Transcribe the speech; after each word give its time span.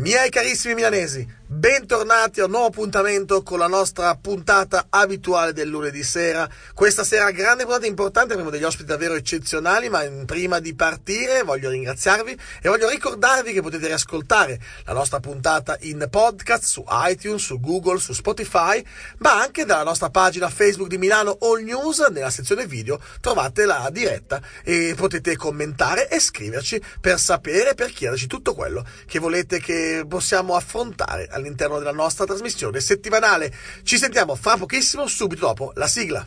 Miei 0.00 0.30
carissimi 0.30 0.74
milanesi, 0.74 1.28
bentornati 1.52 2.38
a 2.38 2.44
un 2.44 2.52
nuovo 2.52 2.66
appuntamento 2.66 3.42
con 3.42 3.58
la 3.58 3.66
nostra 3.66 4.14
puntata 4.14 4.86
abituale 4.88 5.52
del 5.52 5.68
lunedì 5.68 6.04
sera. 6.04 6.48
Questa 6.72 7.02
sera 7.02 7.32
grande 7.32 7.64
puntata 7.64 7.86
importante, 7.86 8.34
abbiamo 8.34 8.52
degli 8.52 8.62
ospiti 8.62 8.84
davvero 8.84 9.14
eccezionali, 9.14 9.88
ma 9.88 10.00
prima 10.26 10.60
di 10.60 10.76
partire 10.76 11.42
voglio 11.42 11.68
ringraziarvi 11.70 12.38
e 12.62 12.68
voglio 12.68 12.88
ricordarvi 12.88 13.52
che 13.52 13.62
potete 13.62 13.88
riascoltare 13.88 14.60
la 14.84 14.92
nostra 14.92 15.18
puntata 15.18 15.76
in 15.80 16.06
podcast 16.08 16.62
su 16.62 16.84
iTunes, 16.88 17.42
su 17.42 17.58
Google, 17.58 17.98
su 17.98 18.12
Spotify, 18.12 18.84
ma 19.18 19.40
anche 19.40 19.64
dalla 19.64 19.82
nostra 19.82 20.08
pagina 20.08 20.48
Facebook 20.48 20.88
di 20.88 20.98
Milano 20.98 21.36
All 21.40 21.64
News, 21.64 21.98
nella 22.12 22.30
sezione 22.30 22.68
video 22.68 23.00
trovate 23.20 23.64
la 23.64 23.88
diretta 23.90 24.40
e 24.62 24.94
potete 24.96 25.36
commentare 25.36 26.08
e 26.08 26.20
scriverci 26.20 26.80
per 27.00 27.18
sapere, 27.18 27.74
per 27.74 27.90
chiederci 27.90 28.28
tutto 28.28 28.54
quello 28.54 28.86
che 29.04 29.18
volete 29.18 29.58
che 29.58 30.04
possiamo 30.08 30.54
affrontare 30.54 31.28
all'interno 31.40 31.78
della 31.78 31.92
nostra 31.92 32.24
trasmissione 32.24 32.80
settimanale. 32.80 33.52
Ci 33.82 33.98
sentiamo 33.98 34.36
fra 34.36 34.56
pochissimo, 34.56 35.06
subito 35.06 35.46
dopo 35.46 35.72
la 35.74 35.88
sigla. 35.88 36.26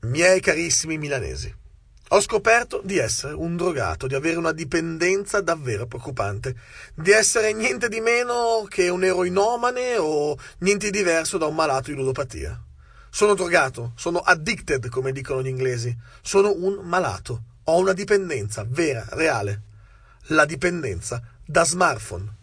Miei 0.00 0.40
carissimi 0.40 0.98
milanesi. 0.98 1.54
Ho 2.08 2.20
scoperto 2.20 2.80
di 2.82 2.96
essere 2.96 3.34
un 3.34 3.54
drogato, 3.56 4.06
di 4.06 4.14
avere 4.14 4.36
una 4.36 4.52
dipendenza 4.52 5.42
davvero 5.42 5.86
preoccupante, 5.86 6.56
di 6.94 7.10
essere 7.10 7.52
niente 7.52 7.88
di 7.88 8.00
meno 8.00 8.64
che 8.66 8.88
un 8.88 9.04
eroinomane 9.04 9.98
o 9.98 10.36
niente 10.60 10.90
di 10.90 10.98
diverso 10.98 11.36
da 11.36 11.46
un 11.46 11.54
malato 11.54 11.90
di 11.90 11.96
ludopatia. 11.96 12.67
Sono 13.10 13.34
drogato, 13.34 13.92
sono 13.96 14.18
addicted, 14.18 14.88
come 14.88 15.12
dicono 15.12 15.42
gli 15.42 15.48
inglesi. 15.48 15.96
Sono 16.22 16.52
un 16.52 16.80
malato. 16.82 17.42
Ho 17.64 17.78
una 17.78 17.92
dipendenza 17.92 18.64
vera, 18.66 19.06
reale. 19.10 19.62
La 20.28 20.44
dipendenza 20.44 21.22
da 21.44 21.64
smartphone. 21.64 22.36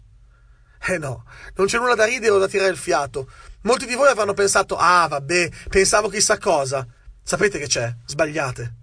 Eh 0.88 0.98
no, 0.98 1.24
non 1.54 1.66
c'è 1.66 1.78
nulla 1.78 1.94
da 1.94 2.04
ridere 2.04 2.32
o 2.32 2.38
da 2.38 2.48
tirare 2.48 2.70
il 2.70 2.76
fiato. 2.76 3.30
Molti 3.62 3.86
di 3.86 3.94
voi 3.94 4.08
avranno 4.08 4.34
pensato, 4.34 4.76
ah, 4.76 5.06
vabbè, 5.08 5.50
pensavo 5.68 6.08
chissà 6.08 6.38
cosa. 6.38 6.86
Sapete 7.22 7.58
che 7.58 7.66
c'è? 7.66 7.92
Sbagliate. 8.04 8.74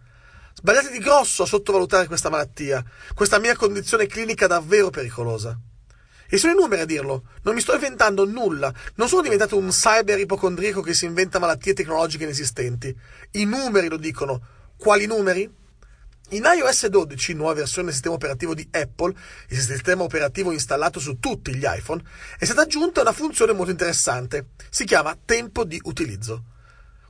Sbagliate 0.53 0.91
di 0.91 0.99
grosso 0.99 1.43
a 1.43 1.45
sottovalutare 1.45 2.07
questa 2.07 2.29
malattia, 2.29 2.83
questa 3.13 3.39
mia 3.39 3.55
condizione 3.55 4.05
clinica 4.05 4.47
davvero 4.47 4.89
pericolosa. 4.89 5.57
E 6.33 6.39
sono 6.39 6.53
i 6.53 6.55
numeri 6.55 6.81
a 6.81 6.85
dirlo. 6.85 7.25
Non 7.43 7.53
mi 7.53 7.61
sto 7.61 7.75
inventando 7.75 8.25
nulla. 8.25 8.73
Non 8.95 9.07
sono 9.07 9.21
diventato 9.21 9.55
un 9.55 9.69
cyber 9.69 10.17
ipocondriaco 10.19 10.81
che 10.81 10.95
si 10.95 11.05
inventa 11.05 11.37
malattie 11.37 11.73
tecnologiche 11.73 12.23
inesistenti. 12.23 12.91
I 13.33 13.45
numeri 13.45 13.87
lo 13.87 13.97
dicono. 13.97 14.41
Quali 14.75 15.05
numeri? 15.05 15.47
In 16.29 16.43
iOS 16.43 16.87
12, 16.87 17.33
nuova 17.33 17.53
versione 17.53 17.83
del 17.83 17.93
sistema 17.93 18.15
operativo 18.15 18.55
di 18.55 18.67
Apple, 18.71 19.13
il 19.49 19.59
sistema 19.59 20.01
operativo 20.01 20.51
installato 20.51 20.99
su 20.99 21.19
tutti 21.19 21.53
gli 21.53 21.65
iPhone, 21.67 22.01
è 22.39 22.45
stata 22.45 22.61
aggiunta 22.61 23.01
una 23.01 23.11
funzione 23.11 23.53
molto 23.53 23.69
interessante. 23.69 24.47
Si 24.71 24.85
chiama 24.85 25.15
tempo 25.23 25.63
di 25.63 25.79
utilizzo. 25.83 26.45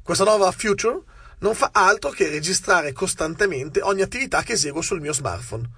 Questa 0.03 0.25
nuova 0.25 0.52
feature 0.52 0.99
non 1.39 1.55
fa 1.55 1.69
altro 1.71 2.09
che 2.09 2.27
registrare 2.27 2.91
costantemente 2.91 3.80
ogni 3.80 4.02
attività 4.02 4.41
che 4.41 4.53
eseguo 4.53 4.81
sul 4.81 4.99
mio 4.99 5.13
smartphone. 5.13 5.69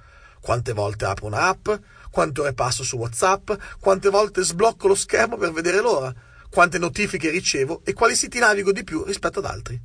Quante 0.42 0.74
volte 0.74 1.06
apro 1.06 1.26
un'app, 1.26 1.70
quante 2.16 2.40
ore 2.40 2.54
passo 2.54 2.82
su 2.82 2.96
WhatsApp, 2.96 3.52
quante 3.82 4.08
volte 4.08 4.42
sblocco 4.42 4.88
lo 4.88 4.96
schermo 4.96 5.36
per 5.36 5.52
vedere 5.52 5.82
l'ora, 5.82 6.16
quante 6.50 6.78
notifiche 6.78 7.30
ricevo 7.30 7.82
e 7.84 7.92
quali 7.92 8.16
siti 8.16 8.40
navigo 8.40 8.72
di 8.72 8.86
più 8.86 9.04
rispetto 9.04 9.40
ad 9.40 9.46
altri. 9.46 9.78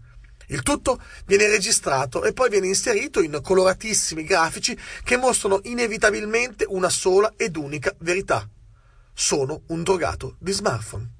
Il 0.47 0.63
tutto 0.63 1.03
viene 1.27 1.49
registrato 1.49 2.23
e 2.23 2.33
poi 2.33 2.49
viene 2.49 2.69
inserito 2.69 3.21
in 3.21 3.41
coloratissimi 3.43 4.23
grafici 4.23 4.79
che 5.03 5.17
mostrano 5.17 5.59
inevitabilmente 5.65 6.65
una 6.69 6.89
sola 6.89 7.33
ed 7.37 7.57
unica 7.57 7.93
verità. 7.99 8.49
Sono 9.13 9.63
un 9.67 9.83
drogato 9.83 10.37
di 10.39 10.53
smartphone. 10.53 11.20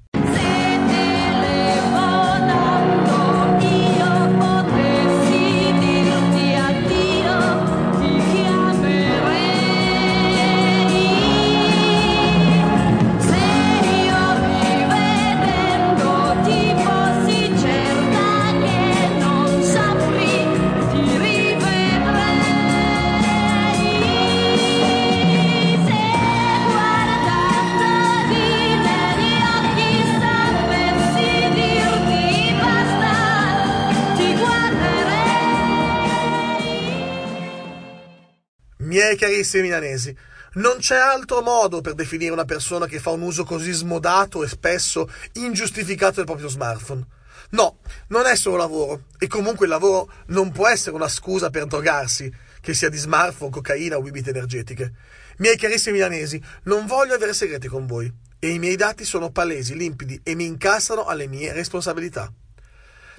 Miei 39.11 39.23
carissimi 39.23 39.63
milanesi, 39.63 40.15
non 40.53 40.77
c'è 40.77 40.95
altro 40.95 41.41
modo 41.41 41.81
per 41.81 41.95
definire 41.95 42.31
una 42.31 42.45
persona 42.45 42.85
che 42.85 42.97
fa 42.97 43.09
un 43.09 43.23
uso 43.23 43.43
così 43.43 43.73
smodato 43.73 44.41
e 44.41 44.47
spesso 44.47 45.11
ingiustificato 45.33 46.15
del 46.15 46.23
proprio 46.23 46.47
smartphone. 46.47 47.05
No, 47.49 47.79
non 48.07 48.25
è 48.25 48.37
solo 48.37 48.55
lavoro, 48.55 49.07
e 49.19 49.27
comunque 49.27 49.65
il 49.65 49.71
lavoro 49.73 50.09
non 50.27 50.53
può 50.53 50.65
essere 50.69 50.95
una 50.95 51.09
scusa 51.09 51.49
per 51.49 51.65
drogarsi, 51.65 52.33
che 52.61 52.73
sia 52.73 52.87
di 52.87 52.95
smartphone, 52.95 53.51
cocaina 53.51 53.97
o 53.97 54.01
bibite 54.01 54.29
energetiche. 54.29 54.93
Miei 55.39 55.57
carissimi 55.57 55.97
milanesi, 55.97 56.41
non 56.63 56.85
voglio 56.85 57.13
avere 57.13 57.33
segreti 57.33 57.67
con 57.67 57.85
voi, 57.85 58.09
e 58.39 58.47
i 58.47 58.59
miei 58.59 58.77
dati 58.77 59.03
sono 59.03 59.29
palesi, 59.29 59.75
limpidi 59.75 60.21
e 60.23 60.35
mi 60.35 60.45
incassano 60.45 61.03
alle 61.03 61.27
mie 61.27 61.51
responsabilità. 61.51 62.31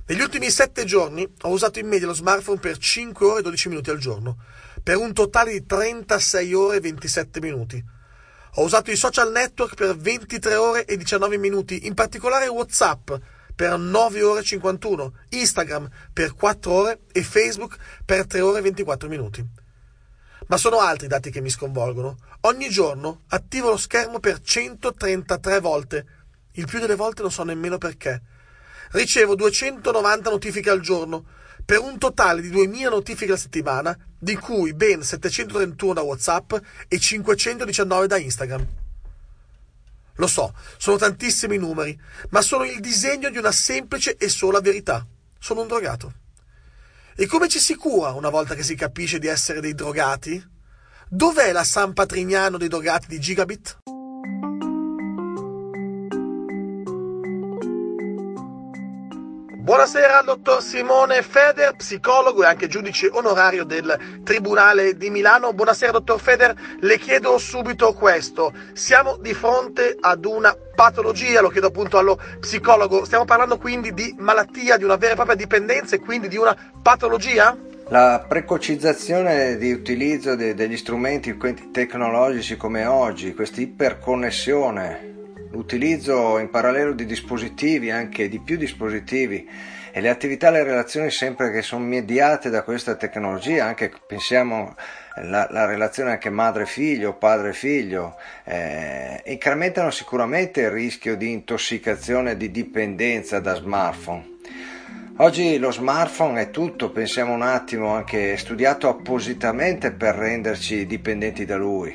Negli 0.07 0.21
ultimi 0.21 0.51
sette 0.51 0.85
giorni 0.85 1.31
ho 1.43 1.51
usato 1.51 1.79
in 1.79 1.87
media 1.87 2.07
lo 2.07 2.15
smartphone 2.15 2.59
per 2.59 2.79
5 2.79 3.27
ore 3.27 3.41
e 3.41 3.43
12 3.43 3.69
minuti 3.69 3.91
al 3.91 3.99
giorno, 3.99 4.39
per 4.83 4.97
un 4.97 5.13
totale 5.13 5.53
di 5.53 5.65
36 5.65 6.55
ore 6.55 6.77
e 6.77 6.81
27 6.81 7.41
minuti. 7.41 7.83
Ho 8.57 8.65
usato 8.65 8.91
i 8.91 8.97
social 8.97 9.31
network 9.31 9.75
per 9.75 9.97
23 9.97 10.55
ore 10.57 10.85
e 10.85 10.97
19 10.97 11.39
minuti, 11.39 11.87
in 11.87 11.95
particolare 11.95 12.49
WhatsApp 12.49 13.13
per 13.55 13.79
9 13.79 14.23
ore 14.23 14.41
e 14.41 14.45
51, 14.45 15.13
Instagram 15.31 15.89
per 16.13 16.35
4 16.35 16.73
ore 16.73 17.01
e 17.13 17.23
Facebook 17.23 17.77
per 18.05 18.27
3 18.27 18.41
ore 18.41 18.59
e 18.59 18.63
24 18.63 19.09
minuti. 19.09 19.47
Ma 20.49 20.57
sono 20.57 20.81
altri 20.81 21.07
dati 21.07 21.31
che 21.31 21.41
mi 21.41 21.49
sconvolgono. 21.49 22.17
Ogni 22.43 22.69
giorno 22.69 23.23
attivo 23.29 23.71
lo 23.71 23.77
schermo 23.77 24.19
per 24.19 24.41
133 24.41 25.61
volte. 25.61 26.07
Il 26.53 26.67
più 26.67 26.81
delle 26.81 26.97
volte 26.97 27.23
non 27.23 27.31
so 27.31 27.45
nemmeno 27.45 27.79
perché. 27.79 28.21
Ricevo 28.91 29.35
290 29.35 30.29
notifiche 30.29 30.69
al 30.69 30.81
giorno, 30.81 31.25
per 31.65 31.79
un 31.79 31.97
totale 31.97 32.43
di 32.43 32.51
2000 32.51 32.91
notifiche 32.91 33.31
alla 33.31 33.41
settimana, 33.41 33.97
di 34.23 34.37
cui 34.37 34.73
ben 34.73 35.03
731 35.03 35.95
da 35.95 36.03
WhatsApp 36.03 36.55
e 36.87 36.97
519 37.01 38.07
da 38.07 38.17
Instagram. 38.19 38.67
Lo 40.15 40.27
so, 40.29 40.55
sono 40.77 40.97
tantissimi 40.97 41.57
numeri, 41.57 42.01
ma 42.29 42.41
sono 42.41 42.63
il 42.63 42.79
disegno 42.79 43.31
di 43.31 43.39
una 43.39 43.51
semplice 43.51 44.17
e 44.17 44.29
sola 44.29 44.61
verità. 44.61 45.05
Sono 45.41 45.63
un 45.63 45.67
drogato. 45.67 46.15
E 47.17 47.27
come 47.27 47.49
ci 47.49 47.59
si 47.59 47.75
cura 47.75 48.13
una 48.13 48.29
volta 48.29 48.55
che 48.55 48.63
si 48.63 48.77
capisce 48.77 49.19
di 49.19 49.27
essere 49.27 49.61
dei 49.61 49.75
drogati? 49.75 50.41
Dov'è 51.09 51.51
la 51.51 51.65
San 51.65 51.93
Patrignano 51.93 52.59
dei 52.59 52.69
drogati 52.69 53.09
di 53.09 53.19
Gigabit? 53.19 53.79
Buonasera 59.73 60.19
al 60.19 60.27
dottor 60.27 60.63
Simone 60.63 61.23
Feder, 61.23 61.75
psicologo 61.75 62.43
e 62.43 62.47
anche 62.47 62.69
giudice 62.69 63.09
onorario 63.11 63.65
del 63.65 64.21
Tribunale 64.23 64.99
di 64.99 65.09
Milano. 65.09 65.55
Buonasera 65.55 65.93
dottor 65.93 66.21
Feder, 66.21 66.55
le 66.81 66.99
chiedo 66.99 67.39
subito 67.39 67.95
questo. 67.95 68.53
Siamo 68.75 69.17
di 69.17 69.33
fronte 69.33 69.97
ad 69.99 70.27
una 70.27 70.55
patologia, 70.75 71.41
lo 71.41 71.49
chiedo 71.49 71.69
appunto 71.69 71.97
allo 71.97 72.21
psicologo. 72.39 73.07
Stiamo 73.07 73.25
parlando 73.25 73.57
quindi 73.57 73.95
di 73.95 74.15
malattia, 74.19 74.77
di 74.77 74.85
una 74.85 74.97
vera 74.97 75.13
e 75.13 75.15
propria 75.15 75.37
dipendenza 75.37 75.97
e 75.97 76.01
quindi 76.01 76.29
di 76.29 76.37
una 76.37 76.55
patologia? 76.83 77.57
La 77.89 78.27
precocizzazione 78.29 79.57
di 79.57 79.73
utilizzo 79.73 80.37
de- 80.37 80.53
degli 80.53 80.77
strumenti 80.77 81.35
tecnologici 81.73 82.59
come 82.59 82.85
oggi, 82.85 83.33
questa 83.33 83.63
iperconnessione 83.63 85.13
l'utilizzo 85.53 86.39
in 86.39 86.51
parallelo 86.51 86.93
di 86.93 87.05
dispositivi, 87.05 87.91
anche 87.91 88.29
di 88.29 88.41
più 88.41 88.57
dispositivi 88.57 89.49
e 89.93 90.01
le 90.01 90.09
attività 90.09 90.49
e 90.49 90.53
le 90.53 90.65
relazioni 90.65 91.11
sempre 91.11 91.53
che 91.53 91.61
sono 91.61 91.85
mediate 91.85 92.49
da 92.49 92.63
questa 92.63 92.95
tecnologia, 92.95 93.67
anche 93.67 93.93
pensiamo 94.07 94.75
la, 95.17 95.47
la 95.51 95.67
relazione 95.67 96.13
anche 96.13 96.31
madre-figlio, 96.31 97.13
padre-figlio, 97.13 98.17
eh, 98.45 99.23
incrementano 99.27 99.91
sicuramente 99.91 100.63
il 100.63 100.71
rischio 100.71 101.15
di 101.17 101.31
intossicazione, 101.31 102.39
di 102.39 102.51
dipendenza 102.51 103.39
da 103.39 103.55
smartphone. 103.55 104.31
Oggi 105.19 105.59
lo 105.59 105.71
smartphone 105.71 106.41
è 106.41 106.51
tutto, 106.51 106.91
pensiamo 106.91 107.35
un 107.35 107.43
attimo, 107.43 107.95
anche 107.95 108.39
studiato 108.39 108.89
appositamente 108.89 109.93
per 109.93 110.15
renderci 110.15 110.87
dipendenti 110.87 111.45
da 111.45 111.57
lui. 111.57 111.95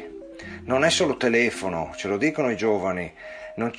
Non 0.66 0.84
è 0.84 0.92
solo 0.92 1.18
telefono, 1.18 1.94
ce 1.96 2.08
lo 2.08 2.18
dicono 2.18 2.52
i 2.52 2.56
giovani, 2.56 3.12
non, 3.58 3.72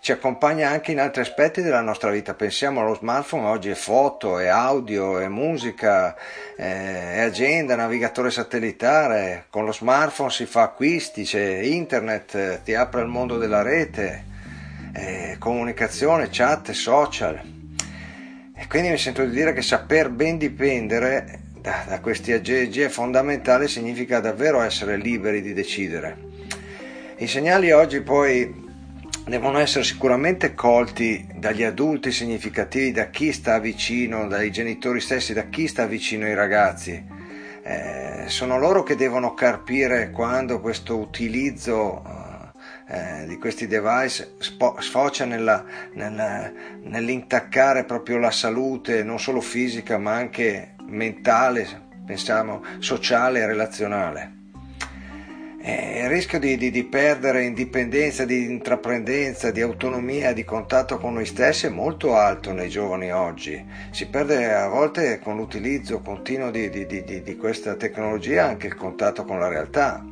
ci 0.00 0.12
accompagna 0.12 0.70
anche 0.70 0.92
in 0.92 1.00
altri 1.00 1.20
aspetti 1.20 1.60
della 1.60 1.82
nostra 1.82 2.10
vita. 2.10 2.34
Pensiamo 2.34 2.80
allo 2.80 2.94
smartphone, 2.94 3.46
oggi 3.46 3.68
è 3.68 3.74
foto, 3.74 4.38
è 4.38 4.46
audio, 4.46 5.18
è 5.18 5.28
musica, 5.28 6.16
è 6.56 7.20
agenda, 7.20 7.76
navigatore 7.76 8.30
satellitare. 8.30 9.44
Con 9.50 9.66
lo 9.66 9.72
smartphone 9.72 10.30
si 10.30 10.46
fa 10.46 10.62
acquisti, 10.62 11.24
c'è 11.24 11.58
internet, 11.58 12.62
ti 12.62 12.74
apre 12.74 13.02
il 13.02 13.08
mondo 13.08 13.36
della 13.36 13.60
rete, 13.60 14.24
comunicazione, 15.38 16.28
chat, 16.30 16.70
social. 16.70 17.40
E 18.56 18.66
quindi 18.68 18.88
mi 18.88 18.98
sento 18.98 19.22
di 19.22 19.30
dire 19.30 19.52
che 19.52 19.62
saper 19.62 20.08
ben 20.08 20.38
dipendere 20.38 21.40
da, 21.60 21.84
da 21.86 22.00
questi 22.00 22.32
aggeggi 22.32 22.80
è 22.80 22.88
fondamentale, 22.88 23.68
significa 23.68 24.18
davvero 24.20 24.62
essere 24.62 24.96
liberi 24.96 25.42
di 25.42 25.52
decidere. 25.52 26.28
I 27.16 27.26
segnali 27.26 27.70
oggi 27.70 28.00
poi 28.00 28.68
devono 29.26 29.58
essere 29.58 29.84
sicuramente 29.84 30.54
colti 30.54 31.26
dagli 31.34 31.62
adulti 31.62 32.10
significativi, 32.10 32.92
da 32.92 33.10
chi 33.10 33.32
sta 33.32 33.58
vicino, 33.58 34.26
dai 34.26 34.50
genitori 34.50 35.00
stessi, 35.00 35.32
da 35.32 35.44
chi 35.44 35.66
sta 35.66 35.86
vicino 35.86 36.24
ai 36.26 36.34
ragazzi. 36.34 37.18
Eh, 37.62 38.24
sono 38.26 38.58
loro 38.58 38.82
che 38.82 38.96
devono 38.96 39.34
carpire 39.34 40.10
quando 40.10 40.60
questo 40.60 40.96
utilizzo 40.96 42.02
eh, 42.88 43.24
di 43.26 43.38
questi 43.38 43.66
device 43.66 44.34
sfocia 44.38 45.24
nella, 45.24 45.64
nella, 45.92 46.50
nell'intaccare 46.82 47.84
proprio 47.84 48.18
la 48.18 48.32
salute 48.32 49.04
non 49.04 49.20
solo 49.20 49.40
fisica 49.40 49.96
ma 49.96 50.14
anche 50.14 50.74
mentale, 50.86 51.88
pensiamo 52.04 52.64
sociale 52.80 53.40
e 53.40 53.46
relazionale. 53.46 54.39
E 55.62 56.00
il 56.02 56.08
rischio 56.08 56.38
di, 56.38 56.56
di, 56.56 56.70
di, 56.70 56.84
perdere 56.84 57.44
indipendenza, 57.44 58.24
di 58.24 58.44
intraprendenza, 58.44 59.50
di 59.50 59.60
autonomia, 59.60 60.32
di 60.32 60.42
contatto 60.42 60.96
con 60.96 61.12
noi 61.12 61.26
stessi 61.26 61.66
è 61.66 61.68
molto 61.68 62.16
alto 62.16 62.52
nei 62.52 62.70
giovani 62.70 63.12
oggi. 63.12 63.62
Si 63.90 64.06
perde 64.06 64.54
a 64.54 64.68
volte 64.68 65.18
con 65.18 65.36
l'utilizzo 65.36 66.00
continuo 66.00 66.50
di, 66.50 66.70
di 66.70 67.36
questa 67.36 67.74
tecnologia 67.74 68.46
anche 68.46 68.68
il 68.68 68.74
contatto 68.74 69.24
con 69.24 69.38
la 69.38 69.48
realtà 69.48 70.09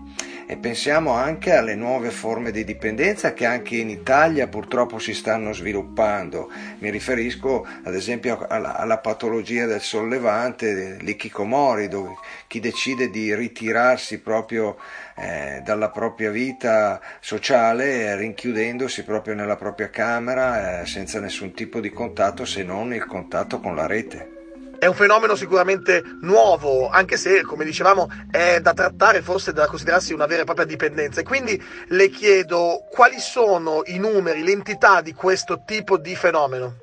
e 0.51 0.57
pensiamo 0.57 1.13
anche 1.13 1.53
alle 1.53 1.75
nuove 1.75 2.09
forme 2.09 2.51
di 2.51 2.65
dipendenza 2.65 3.35
che 3.35 3.45
anche 3.45 3.77
in 3.77 3.91
Italia 3.91 4.47
purtroppo 4.47 4.99
si 4.99 5.13
stanno 5.13 5.53
sviluppando. 5.53 6.51
Mi 6.79 6.89
riferisco 6.89 7.67
ad 7.83 7.95
esempio 7.95 8.47
alla, 8.49 8.75
alla 8.77 8.97
patologia 8.97 9.67
del 9.67 9.83
sollevante, 9.83 10.97
l'ikikomori, 11.03 11.89
dove 11.89 12.15
chi 12.47 12.61
decide 12.61 13.11
di 13.11 13.35
ritirarsi 13.35 14.21
proprio 14.21 14.79
eh, 15.17 15.61
dalla 15.63 15.91
propria 15.91 16.31
vita 16.31 16.99
sociale 17.21 18.17
rinchiudendosi 18.17 19.05
proprio 19.05 19.35
nella 19.35 19.57
propria 19.57 19.91
camera 19.91 20.81
eh, 20.81 20.87
senza 20.87 21.21
nessun 21.21 21.53
tipo 21.53 21.79
di 21.79 21.91
contatto 21.91 22.47
se 22.47 22.63
non 22.63 22.95
il 22.95 23.05
contatto 23.05 23.61
con 23.61 23.77
la 23.77 23.85
rete. 23.85 24.38
È 24.79 24.87
un 24.87 24.95
fenomeno 24.95 25.35
sicuramente 25.35 26.03
nuovo, 26.21 26.89
anche 26.89 27.17
se, 27.17 27.43
come 27.43 27.65
dicevamo, 27.65 28.09
è 28.31 28.61
da 28.61 28.73
trattare, 28.73 29.23
forse 29.23 29.53
da 29.53 29.67
considerarsi 29.67 30.13
una 30.13 30.27
vera 30.27 30.43
e 30.43 30.45
propria 30.45 30.67
dipendenza. 30.67 31.21
E 31.21 31.25
quindi 31.25 31.61
le 31.89 32.09
chiedo 32.11 32.85
quali 32.89 33.19
sono 33.19 33.83
i 33.87 33.99
numeri, 33.99 34.45
l'entità 34.45 35.01
di 35.01 35.15
questo 35.15 35.63
tipo 35.67 35.99
di 35.99 36.15
fenomeno. 36.15 36.77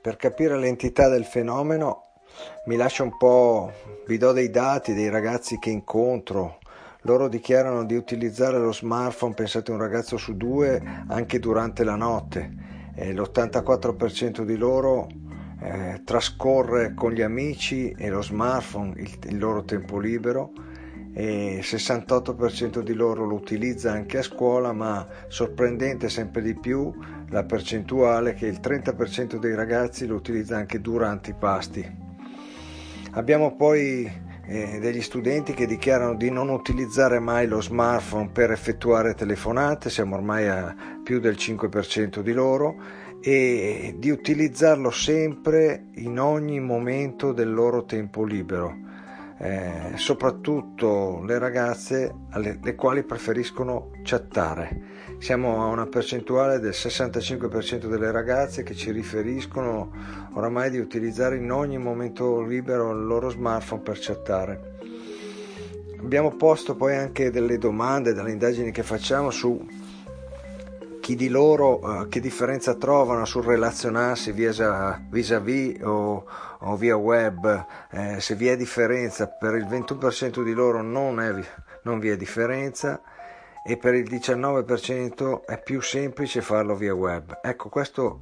Per 0.00 0.14
capire 0.14 0.56
l'entità 0.56 1.08
del 1.08 1.24
fenomeno 1.24 2.12
mi 2.66 2.76
lascio 2.76 3.02
un 3.02 3.16
po', 3.16 3.72
vi 4.06 4.18
do 4.18 4.30
dei 4.30 4.50
dati 4.50 4.94
dei 4.94 5.08
ragazzi 5.10 5.58
che 5.58 5.70
incontro. 5.70 6.58
Loro 7.02 7.26
dichiarano 7.26 7.84
di 7.84 7.96
utilizzare 7.96 8.58
lo 8.58 8.72
smartphone, 8.72 9.34
pensate 9.34 9.72
un 9.72 9.78
ragazzo 9.78 10.16
su 10.16 10.36
due, 10.36 10.80
anche 11.08 11.40
durante 11.40 11.82
la 11.82 11.96
notte. 11.96 12.70
E 12.94 13.12
l'84% 13.12 14.42
di 14.42 14.56
loro 14.56 15.08
eh, 15.62 16.00
trascorre 16.04 16.92
con 16.94 17.12
gli 17.12 17.22
amici 17.22 17.94
e 17.96 18.08
lo 18.08 18.22
smartphone 18.22 18.94
il, 18.96 19.18
il 19.28 19.38
loro 19.38 19.64
tempo 19.64 19.98
libero 19.98 20.52
e 21.14 21.56
il 21.56 21.64
68% 21.64 22.80
di 22.80 22.94
loro 22.94 23.24
lo 23.24 23.34
utilizza 23.34 23.92
anche 23.92 24.18
a 24.18 24.22
scuola, 24.22 24.72
ma 24.72 25.06
sorprendente 25.28 26.08
sempre 26.08 26.42
di 26.42 26.54
più 26.58 26.92
la 27.28 27.44
percentuale 27.44 28.34
che 28.34 28.46
il 28.46 28.60
30% 28.62 29.36
dei 29.36 29.54
ragazzi 29.54 30.06
lo 30.06 30.16
utilizza 30.16 30.56
anche 30.56 30.80
durante 30.80 31.30
i 31.30 31.34
pasti. 31.34 32.00
Abbiamo 33.12 33.54
poi 33.54 34.10
eh, 34.46 34.78
degli 34.80 35.02
studenti 35.02 35.52
che 35.52 35.66
dichiarano 35.66 36.14
di 36.14 36.30
non 36.30 36.48
utilizzare 36.48 37.18
mai 37.18 37.46
lo 37.46 37.60
smartphone 37.60 38.30
per 38.30 38.50
effettuare 38.50 39.14
telefonate, 39.14 39.90
siamo 39.90 40.16
ormai 40.16 40.48
a 40.48 40.74
più 41.02 41.20
del 41.20 41.34
5% 41.34 42.20
di 42.20 42.32
loro 42.32 43.01
e 43.22 43.94
di 43.98 44.10
utilizzarlo 44.10 44.90
sempre 44.90 45.86
in 45.94 46.18
ogni 46.18 46.58
momento 46.58 47.32
del 47.32 47.54
loro 47.54 47.84
tempo 47.84 48.24
libero, 48.24 48.76
eh, 49.38 49.92
soprattutto 49.94 51.22
le 51.24 51.38
ragazze 51.38 52.12
alle 52.30 52.58
le 52.60 52.74
quali 52.74 53.04
preferiscono 53.04 53.92
chattare. 54.02 54.90
Siamo 55.18 55.62
a 55.62 55.66
una 55.66 55.86
percentuale 55.86 56.58
del 56.58 56.72
65% 56.72 57.86
delle 57.86 58.10
ragazze 58.10 58.64
che 58.64 58.74
ci 58.74 58.90
riferiscono 58.90 59.92
oramai 60.32 60.70
di 60.70 60.78
utilizzare 60.78 61.36
in 61.36 61.52
ogni 61.52 61.78
momento 61.78 62.40
libero 62.42 62.90
il 62.90 63.06
loro 63.06 63.30
smartphone 63.30 63.82
per 63.82 63.98
chattare. 64.00 64.70
Abbiamo 66.00 66.34
posto 66.34 66.74
poi 66.74 66.96
anche 66.96 67.30
delle 67.30 67.56
domande 67.56 68.12
dalle 68.12 68.32
indagini 68.32 68.72
che 68.72 68.82
facciamo 68.82 69.30
su 69.30 69.64
chi 71.02 71.16
di 71.16 71.28
loro 71.28 71.80
uh, 71.80 72.08
che 72.08 72.20
differenza 72.20 72.76
trovano 72.76 73.24
sul 73.24 73.42
relazionarsi 73.42 74.30
vis-à-vis 74.30 75.80
o, 75.82 76.24
o 76.60 76.76
via 76.76 76.96
web, 76.96 77.66
eh, 77.90 78.20
se 78.20 78.36
vi 78.36 78.46
è 78.46 78.56
differenza, 78.56 79.26
per 79.26 79.56
il 79.56 79.66
21% 79.66 80.44
di 80.44 80.52
loro 80.52 80.80
non, 80.80 81.20
è, 81.20 81.34
non 81.82 81.98
vi 81.98 82.08
è 82.08 82.16
differenza 82.16 83.02
e 83.66 83.76
per 83.78 83.94
il 83.94 84.08
19% 84.08 85.44
è 85.44 85.60
più 85.60 85.80
semplice 85.80 86.40
farlo 86.40 86.76
via 86.76 86.94
web. 86.94 87.40
Ecco, 87.42 87.68
questo 87.68 88.20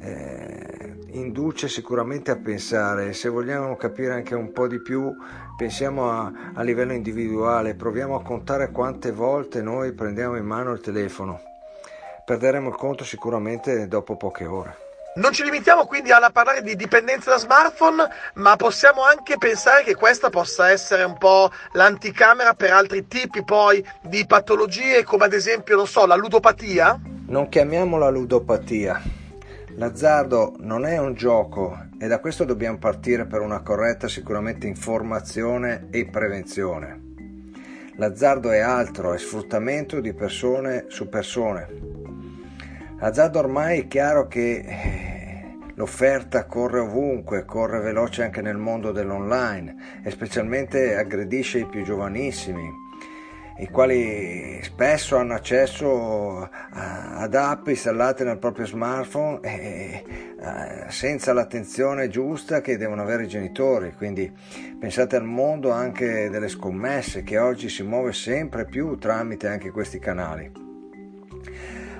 eh, 0.00 0.96
induce 1.12 1.68
sicuramente 1.68 2.32
a 2.32 2.36
pensare, 2.36 3.12
se 3.12 3.28
vogliamo 3.28 3.76
capire 3.76 4.14
anche 4.14 4.34
un 4.34 4.50
po' 4.50 4.66
di 4.66 4.82
più, 4.82 5.14
pensiamo 5.56 6.10
a, 6.10 6.32
a 6.54 6.62
livello 6.62 6.92
individuale, 6.92 7.76
proviamo 7.76 8.16
a 8.16 8.22
contare 8.22 8.72
quante 8.72 9.12
volte 9.12 9.62
noi 9.62 9.92
prendiamo 9.92 10.36
in 10.36 10.44
mano 10.44 10.72
il 10.72 10.80
telefono 10.80 11.54
perderemo 12.26 12.68
il 12.68 12.74
conto 12.74 13.04
sicuramente 13.04 13.86
dopo 13.86 14.16
poche 14.16 14.44
ore. 14.44 14.76
Non 15.14 15.32
ci 15.32 15.44
limitiamo 15.44 15.86
quindi 15.86 16.10
a 16.10 16.28
parlare 16.30 16.60
di 16.60 16.76
dipendenza 16.76 17.30
da 17.30 17.38
smartphone, 17.38 18.06
ma 18.34 18.56
possiamo 18.56 19.02
anche 19.02 19.38
pensare 19.38 19.82
che 19.82 19.94
questa 19.94 20.28
possa 20.28 20.70
essere 20.70 21.04
un 21.04 21.16
po' 21.16 21.50
l'anticamera 21.72 22.52
per 22.52 22.72
altri 22.72 23.06
tipi 23.06 23.42
poi 23.42 23.82
di 24.02 24.26
patologie, 24.26 25.04
come 25.04 25.24
ad 25.24 25.32
esempio, 25.32 25.76
non 25.76 25.86
so, 25.86 26.04
la 26.04 26.16
ludopatia? 26.16 27.00
Non 27.28 27.48
chiamiamola 27.48 28.10
ludopatia. 28.10 29.00
L'azzardo 29.76 30.56
non 30.58 30.84
è 30.84 30.98
un 30.98 31.14
gioco 31.14 31.78
e 31.98 32.08
da 32.08 32.18
questo 32.18 32.44
dobbiamo 32.44 32.78
partire 32.78 33.24
per 33.24 33.40
una 33.40 33.60
corretta 33.60 34.08
sicuramente 34.08 34.66
informazione 34.66 35.86
e 35.90 36.06
prevenzione. 36.06 37.04
L'azzardo 37.96 38.50
è 38.50 38.58
altro, 38.58 39.14
è 39.14 39.18
sfruttamento 39.18 40.00
di 40.00 40.12
persone 40.12 40.84
su 40.88 41.08
persone, 41.08 41.95
Azzardo 42.98 43.40
ormai 43.40 43.80
è 43.80 43.86
chiaro 43.88 44.26
che 44.26 44.56
eh, 44.56 45.58
l'offerta 45.74 46.46
corre 46.46 46.80
ovunque, 46.80 47.44
corre 47.44 47.80
veloce 47.80 48.22
anche 48.22 48.40
nel 48.40 48.56
mondo 48.56 48.90
dell'online 48.90 50.00
e 50.02 50.10
specialmente 50.10 50.96
aggredisce 50.96 51.58
i 51.58 51.66
più 51.66 51.84
giovanissimi, 51.84 52.72
i 53.58 53.68
quali 53.68 54.60
spesso 54.62 55.18
hanno 55.18 55.34
accesso 55.34 56.48
ad 56.70 57.34
app 57.34 57.68
installate 57.68 58.24
nel 58.24 58.38
proprio 58.38 58.64
smartphone 58.64 59.40
e, 59.42 60.04
eh, 60.40 60.90
senza 60.90 61.34
l'attenzione 61.34 62.08
giusta 62.08 62.62
che 62.62 62.78
devono 62.78 63.02
avere 63.02 63.24
i 63.24 63.28
genitori. 63.28 63.92
Quindi 63.94 64.32
pensate 64.78 65.16
al 65.16 65.24
mondo 65.24 65.70
anche 65.70 66.30
delle 66.30 66.48
scommesse 66.48 67.22
che 67.22 67.36
oggi 67.36 67.68
si 67.68 67.82
muove 67.82 68.14
sempre 68.14 68.64
più 68.64 68.96
tramite 68.96 69.48
anche 69.48 69.70
questi 69.70 69.98
canali. 69.98 70.65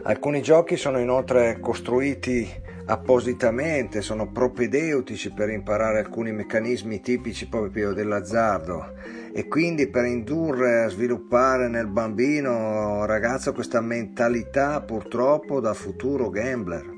Alcuni 0.09 0.41
giochi 0.41 0.77
sono 0.77 1.01
inoltre 1.01 1.59
costruiti 1.59 2.49
appositamente, 2.85 4.03
sono 4.03 4.31
propedeutici 4.31 5.33
per 5.33 5.51
imparare 5.51 5.99
alcuni 5.99 6.31
meccanismi 6.31 7.01
tipici 7.01 7.49
proprio 7.49 7.93
dell'azzardo 7.93 8.93
e 9.33 9.49
quindi 9.49 9.89
per 9.89 10.05
indurre 10.05 10.85
a 10.85 10.89
sviluppare 10.89 11.67
nel 11.67 11.89
bambino 11.89 13.05
ragazzo 13.05 13.53
questa 13.53 13.81
mentalità 13.81 14.81
purtroppo 14.81 15.59
da 15.59 15.75
futuro 15.75 16.31
gambler. 16.31 16.96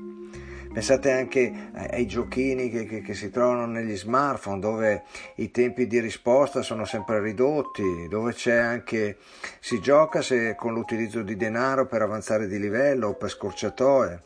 Pensate 0.79 1.11
anche 1.11 1.71
ai 1.89 2.07
giochini 2.07 2.69
che, 2.69 2.85
che, 2.85 3.01
che, 3.01 3.13
si 3.13 3.29
trovano 3.29 3.65
negli 3.65 3.97
smartphone 3.97 4.61
dove 4.61 5.03
i 5.35 5.51
tempi 5.51 5.87
di 5.87 5.99
risposta 5.99 6.61
sono 6.61 6.85
sempre 6.85 7.19
ridotti, 7.19 8.07
dove 8.07 8.31
c'è 8.31 8.55
anche, 8.55 9.17
si 9.59 9.81
gioca 9.81 10.21
se, 10.21 10.55
con 10.55 10.73
l'utilizzo 10.73 11.21
di 11.21 11.35
denaro 11.35 11.85
per 11.85 12.01
avanzare 12.01 12.47
di 12.47 12.57
livello 12.57 13.09
o 13.09 13.15
per 13.15 13.29
scorciatoie 13.29 14.23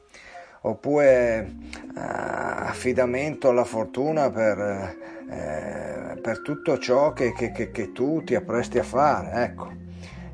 oppure 0.62 1.55
eh, 1.98 2.00
affidamento 2.00 3.50
alla 3.50 3.65
fortuna 3.65 4.29
per, 4.29 4.95
eh, 5.31 6.19
per 6.22 6.41
tutto 6.43 6.77
ciò 6.77 7.13
che, 7.13 7.33
che, 7.33 7.51
che, 7.51 7.91
tu 7.91 8.24
ti 8.24 8.36
appresti 8.36 8.77
a 8.77 8.83
fare. 8.83 9.43
Ecco. 9.43 9.72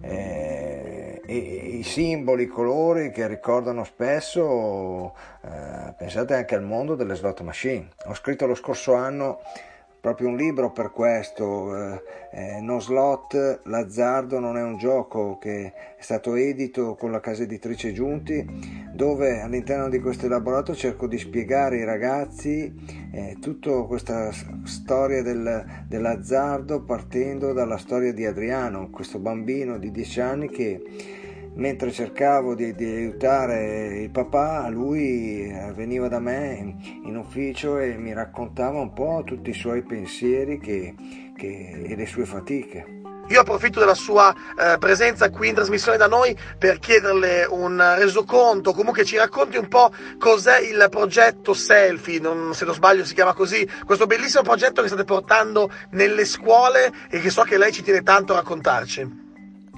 Eh, 0.01 0.88
i, 1.33 1.79
i, 1.79 1.83
simboli, 1.83 2.43
i 2.43 2.48
colori 2.48 3.12
che 3.12 3.27
ricordano 3.27 3.83
spesso, 3.83 5.13
eh, 5.41 5.93
pensate 5.98 6.33
anche 6.33 6.55
al 6.55 6.63
mondo 6.63 6.95
delle 6.95 7.15
slot 7.15 7.41
machine. 7.41 7.89
Ho 8.05 8.13
scritto 8.13 8.45
lo 8.45 8.55
scorso 8.55 8.93
anno 8.93 9.41
proprio 10.00 10.29
un 10.29 10.38
libro 10.38 10.72
per 10.72 10.91
questo, 10.91 11.75
eh, 11.75 12.01
eh, 12.32 12.62
No 12.62 12.79
Slot, 12.79 13.62
L'azzardo 13.63 14.39
non 14.39 14.58
è 14.58 14.62
un 14.62 14.77
gioco, 14.77 15.38
che 15.38 15.74
è 15.98 16.01
stato 16.01 16.36
edito 16.36 16.96
con 16.96 17.12
la 17.12 17.20
casa 17.20 17.44
editrice 17.44 17.91
Giunti, 17.91 18.46
dove 18.94 19.41
all'interno 19.41 19.89
di 19.89 20.00
questo 20.00 20.27
elaborato 20.27 20.74
cerco 20.74 21.08
di 21.08 21.18
spiegare 21.18 21.77
ai 21.77 21.86
ragazzi 21.86 22.74
eh, 23.12 23.38
tutta 23.41 23.84
questa 23.84 24.32
storia 24.63 25.22
del, 25.22 25.84
dell'azzardo 25.88 26.84
partendo 26.84 27.53
dalla 27.53 27.77
storia 27.77 28.13
di 28.13 28.25
Adriano, 28.25 28.89
questo 28.89 29.20
bambino 29.20 29.77
di 29.77 29.91
10 29.91 30.22
anni 30.22 30.50
che 30.50 30.82
mentre 31.56 31.91
cercavo 31.91 32.56
di, 32.56 32.74
di, 32.74 32.86
aiutare 32.86 34.01
il 34.01 34.10
papà, 34.10 34.68
lui 34.70 35.50
eh, 35.50 35.72
veniva 35.74 36.08
da 36.08 36.20
me 36.20 36.75
in, 37.03 37.18
ufficio 37.18 37.77
e 37.79 37.98
mi 37.98 38.13
raccontava 38.13 38.79
un 38.79 38.94
po' 38.94 39.24
tutti 39.25 39.50
i 39.50 39.53
suoi 39.53 39.84
pensieri 39.84 40.60
che, 40.60 40.96
che, 41.36 41.84
e 41.86 41.96
le 41.96 42.06
sue 42.06 42.25
fatiche. 42.25 42.98
Io 43.29 43.41
approfitto 43.41 43.79
della 43.79 43.94
sua 43.94 44.34
eh, 44.34 44.77
presenza 44.79 45.29
qui 45.29 45.50
in 45.50 45.53
trasmissione 45.53 45.98
da 45.98 46.08
noi 46.08 46.36
per 46.58 46.79
chiederle 46.79 47.46
un 47.48 47.77
resoconto, 47.98 48.74
comunque 48.74 49.06
ci 49.06 49.18
racconti 49.18 49.58
un 49.58 49.68
po' 49.68 49.91
cos'è 50.18 50.60
il 50.62 50.88
progetto 50.89 51.53
Selfie, 51.53 52.20
non, 52.20 52.56
se 52.56 52.65
non 52.65 52.74
sbaglio 52.74 53.06
si 53.06 53.13
chiama 53.13 53.34
così, 53.34 53.70
questo 53.86 54.08
bellissimo 54.08 54.41
progetto 54.41 54.82
che 54.82 54.88
state 54.88 55.03
portando 55.03 55.70
nelle 55.91 56.25
scuole 56.25 56.91
e 57.08 57.20
che 57.20 57.29
so 57.29 57.44
che 57.44 57.60
lei 57.60 57.72
ci 57.72 57.84
tiene 57.84 58.01
tanto 58.01 58.34
a 58.34 58.38
raccontarci. 58.38 59.27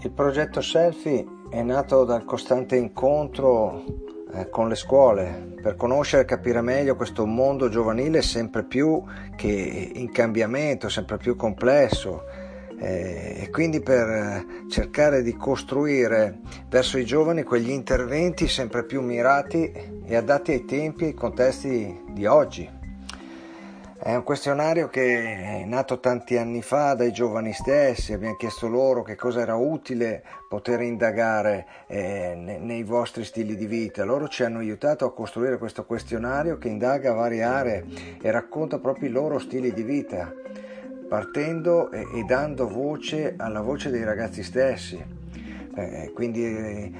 Il 0.03 0.11
progetto 0.13 0.61
Selfie 0.61 1.39
è 1.51 1.61
nato 1.63 2.05
dal 2.05 2.23
costante 2.23 2.77
incontro 2.77 3.83
eh, 4.33 4.49
con 4.49 4.69
le 4.69 4.75
scuole 4.75 5.53
per 5.61 5.75
conoscere 5.75 6.21
e 6.21 6.25
capire 6.25 6.61
meglio 6.61 6.95
questo 6.95 7.25
mondo 7.25 7.67
giovanile 7.67 8.21
sempre 8.21 8.63
più 8.63 9.03
che 9.35 9.91
in 9.93 10.11
cambiamento, 10.13 10.87
sempre 10.87 11.17
più 11.17 11.35
complesso 11.35 12.23
eh, 12.79 13.41
e 13.41 13.49
quindi 13.49 13.81
per 13.81 14.07
eh, 14.07 14.45
cercare 14.69 15.21
di 15.21 15.35
costruire 15.35 16.39
verso 16.69 16.97
i 16.97 17.03
giovani 17.03 17.43
quegli 17.43 17.69
interventi 17.69 18.47
sempre 18.47 18.85
più 18.85 19.01
mirati 19.01 19.71
e 20.05 20.15
adatti 20.15 20.53
ai 20.53 20.63
tempi 20.63 21.03
e 21.03 21.07
ai 21.07 21.13
contesti 21.13 22.01
di 22.11 22.25
oggi. 22.25 22.80
È 24.03 24.15
un 24.15 24.23
questionario 24.23 24.87
che 24.87 25.61
è 25.61 25.63
nato 25.63 25.99
tanti 25.99 26.35
anni 26.35 26.63
fa 26.63 26.95
dai 26.95 27.11
giovani 27.11 27.53
stessi, 27.53 28.13
abbiamo 28.13 28.35
chiesto 28.35 28.67
loro 28.67 29.03
che 29.03 29.15
cosa 29.15 29.41
era 29.41 29.53
utile 29.53 30.23
poter 30.49 30.81
indagare 30.81 31.67
eh, 31.85 32.33
nei 32.35 32.81
vostri 32.81 33.23
stili 33.23 33.55
di 33.55 33.67
vita. 33.67 34.03
Loro 34.03 34.27
ci 34.27 34.43
hanno 34.43 34.57
aiutato 34.57 35.05
a 35.05 35.13
costruire 35.13 35.59
questo 35.59 35.85
questionario 35.85 36.57
che 36.57 36.67
indaga 36.67 37.13
varie 37.13 37.43
aree 37.43 37.85
e 38.19 38.31
racconta 38.31 38.79
proprio 38.79 39.07
i 39.07 39.11
loro 39.11 39.37
stili 39.37 39.71
di 39.71 39.83
vita, 39.83 40.33
partendo 41.07 41.91
e, 41.91 41.99
e 41.99 42.23
dando 42.27 42.67
voce 42.67 43.35
alla 43.37 43.61
voce 43.61 43.91
dei 43.91 44.03
ragazzi 44.03 44.41
stessi. 44.41 44.99
Eh, 45.75 46.11
quindi 46.15 46.43
eh, 46.43 46.91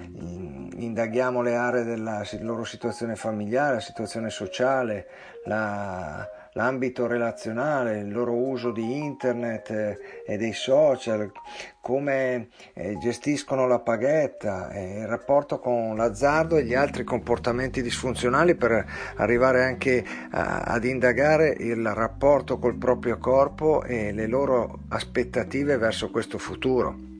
indaghiamo 0.76 1.42
le 1.42 1.56
aree 1.56 1.84
della 1.84 2.24
loro 2.42 2.64
situazione 2.64 3.16
familiare, 3.16 3.74
la 3.74 3.80
situazione 3.80 4.30
sociale, 4.30 5.08
la 5.46 6.30
l'ambito 6.54 7.08
relazionale, 7.08 8.00
il 8.00 8.12
loro 8.12 8.34
uso 8.34 8.72
di 8.72 8.98
internet 8.98 9.70
eh, 9.70 9.98
e 10.26 10.38
dei 10.38 10.54
social, 10.54 11.32
come 11.80 12.50
eh, 12.74 12.98
gestiscono 12.98 13.68
la 13.68 13.80
paghetta, 13.80 14.72
eh, 14.72 15.00
il 15.00 15.08
rapporto 15.08 15.60
con 15.60 15.96
l'azzardo 15.96 16.58
e 16.58 16.64
gli 16.64 16.74
altri 16.74 17.04
comportamenti 17.04 17.82
disfunzionali 17.82 18.56
per 18.56 18.86
arrivare 19.16 19.64
anche 19.64 20.04
ad 20.32 20.84
indagare 20.84 21.56
il 21.60 21.86
rapporto 21.94 22.58
col 22.58 22.76
proprio 22.76 23.18
corpo 23.18 23.84
e 23.84 24.12
le 24.12 24.28
loro 24.28 24.80
aspettative 24.90 25.78
verso 25.78 26.10
questo 26.10 26.38
futuro. 26.38 27.11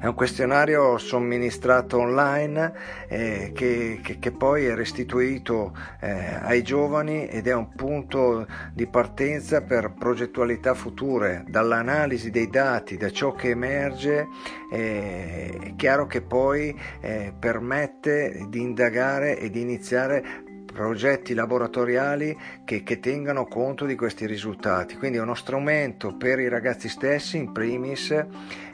È 0.00 0.06
un 0.06 0.14
questionario 0.14 0.98
somministrato 0.98 1.98
online 1.98 2.72
eh, 3.08 3.52
che, 3.54 4.00
che, 4.02 4.18
che, 4.18 4.30
poi 4.32 4.66
è 4.66 4.74
restituito 4.74 5.76
eh, 6.00 6.38
ai 6.40 6.62
giovani 6.62 7.26
ed 7.26 7.46
è 7.46 7.54
un 7.54 7.70
punto 7.74 8.46
di 8.72 8.86
partenza 8.86 9.62
per 9.62 9.92
progettualità 9.92 10.74
future. 10.74 11.44
Dall'analisi 11.46 12.30
dei 12.30 12.48
dati, 12.48 12.96
da 12.96 13.10
ciò 13.10 13.32
che 13.32 13.50
emerge, 13.50 14.26
eh, 14.72 15.58
è 15.60 15.74
chiaro 15.76 16.06
che 16.06 16.22
poi 16.22 16.78
eh, 17.00 17.32
permette 17.38 18.46
di 18.48 18.60
indagare 18.60 19.38
e 19.38 19.50
di 19.50 19.60
iniziare 19.60 20.48
progetti 20.72 21.34
laboratoriali 21.34 22.36
che, 22.64 22.82
che, 22.82 23.00
tengano 23.00 23.46
conto 23.46 23.84
di 23.84 23.94
questi 23.94 24.26
risultati. 24.26 24.96
Quindi 24.96 25.18
è 25.18 25.20
uno 25.20 25.34
strumento 25.34 26.16
per 26.16 26.38
i 26.38 26.48
ragazzi 26.48 26.88
stessi 26.88 27.36
in 27.36 27.52
primis 27.52 28.10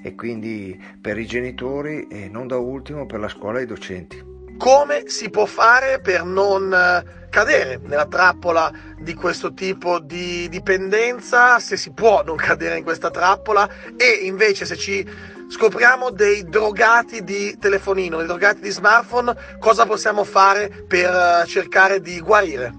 e 0.02 0.14
quindi 0.14 0.80
per 1.00 1.18
i 1.18 1.26
genitori 1.26 2.06
e 2.08 2.28
non 2.28 2.46
da 2.46 2.58
ultimo 2.58 3.06
per 3.06 3.20
la 3.20 3.28
scuola 3.28 3.58
e 3.58 3.62
i 3.62 3.66
docenti. 3.66 4.34
Come 4.56 5.02
si 5.06 5.28
può 5.28 5.44
fare 5.44 6.00
per 6.00 6.24
non 6.24 6.72
eh, 6.72 7.28
cadere 7.28 7.78
nella 7.82 8.06
trappola 8.06 8.72
di 8.98 9.12
questo 9.12 9.52
tipo 9.52 9.98
di 9.98 10.48
dipendenza, 10.48 11.58
se 11.58 11.76
si 11.76 11.92
può 11.92 12.24
non 12.24 12.36
cadere 12.36 12.78
in 12.78 12.84
questa 12.84 13.10
trappola 13.10 13.68
e 13.96 14.24
invece 14.24 14.64
se 14.64 14.76
ci 14.76 15.06
scopriamo 15.48 16.10
dei 16.10 16.44
drogati 16.44 17.22
di 17.22 17.56
telefonino, 17.58 18.18
dei 18.18 18.26
drogati 18.26 18.60
di 18.60 18.70
smartphone, 18.70 19.34
cosa 19.58 19.86
possiamo 19.86 20.24
fare 20.24 20.84
per 20.86 21.10
eh, 21.10 21.46
cercare 21.46 22.00
di 22.00 22.20
guarire? 22.20 22.72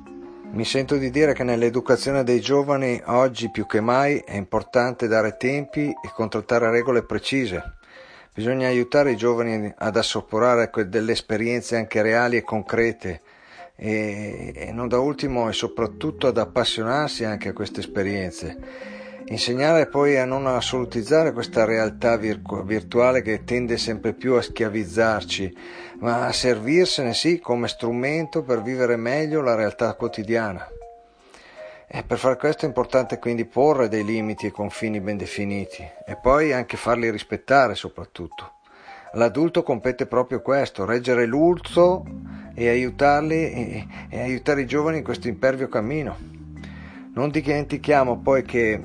Mi 0.51 0.65
sento 0.65 0.95
di 0.95 1.09
dire 1.09 1.33
che 1.33 1.43
nell'educazione 1.43 2.23
dei 2.23 2.39
giovani 2.39 3.01
oggi 3.05 3.51
più 3.51 3.65
che 3.65 3.81
mai 3.81 4.17
è 4.25 4.35
importante 4.35 5.07
dare 5.07 5.37
tempi 5.37 5.89
e 5.89 6.11
contrattare 6.13 6.71
regole 6.71 7.03
precise. 7.03 7.75
Bisogna 8.33 8.67
aiutare 8.67 9.11
i 9.11 9.17
giovani 9.17 9.73
ad 9.77 9.97
assaporare 9.97 10.69
delle 10.87 11.11
esperienze 11.11 11.75
anche 11.75 12.01
reali 12.01 12.37
e 12.37 12.43
concrete 12.43 13.21
e, 13.75 14.53
e 14.55 14.71
non 14.71 14.87
da 14.87 14.99
ultimo 14.99 15.49
e 15.49 15.53
soprattutto 15.53 16.27
ad 16.27 16.37
appassionarsi 16.37 17.23
anche 17.23 17.49
a 17.49 17.53
queste 17.53 17.81
esperienze 17.81 18.95
Insegnare 19.29 19.87
poi 19.87 20.17
a 20.17 20.23
non 20.23 20.47
assolutizzare 20.47 21.33
questa 21.33 21.65
realtà 21.65 22.15
virtuale 22.15 23.21
che 23.21 23.43
tende 23.43 23.77
sempre 23.77 24.13
più 24.13 24.35
a 24.35 24.41
schiavizzarci, 24.41 25.57
ma 25.99 26.27
a 26.27 26.31
servirsene 26.31 27.13
sì 27.13 27.37
come 27.39 27.67
strumento 27.67 28.43
per 28.43 28.61
vivere 28.61 28.95
meglio 28.95 29.41
la 29.41 29.55
realtà 29.55 29.93
quotidiana. 29.95 30.65
E 31.85 32.03
per 32.03 32.17
fare 32.17 32.37
questo 32.37 32.63
è 32.63 32.69
importante 32.69 33.19
quindi 33.19 33.43
porre 33.43 33.89
dei 33.89 34.05
limiti 34.05 34.45
e 34.45 34.51
confini 34.51 35.01
ben 35.01 35.17
definiti 35.17 35.85
e 36.05 36.15
poi 36.15 36.53
anche 36.53 36.77
farli 36.77 37.11
rispettare 37.11 37.75
soprattutto. 37.75 38.53
All'adulto 39.11 39.61
compete 39.61 40.05
proprio 40.05 40.41
questo, 40.41 40.85
reggere 40.85 41.25
l'urso 41.25 42.05
e 42.55 42.69
aiutarli 42.69 43.35
e, 43.35 43.87
e 44.09 44.21
aiutare 44.21 44.61
i 44.61 44.65
giovani 44.65 44.99
in 44.99 45.03
questo 45.03 45.27
impervio 45.27 45.67
cammino. 45.67 46.35
Non 47.13 47.29
dimentichiamo 47.29 48.19
poi 48.19 48.43
che 48.43 48.79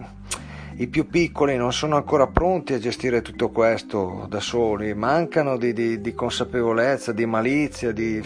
i 0.83 0.89
più 0.89 1.07
piccoli 1.07 1.57
non 1.57 1.73
sono 1.73 1.95
ancora 1.95 2.27
pronti 2.27 2.73
a 2.73 2.79
gestire 2.81 3.23
tutto 3.23 3.51
questo 3.51 4.27
da 4.29 4.41
soli, 4.41 4.95
mancano 4.95 5.57
di, 5.57 5.73
di, 5.73 6.01
di 6.01 6.13
consapevolezza, 6.13 7.13
di 7.13 7.25
malizia, 7.25 7.93
di, 7.93 8.21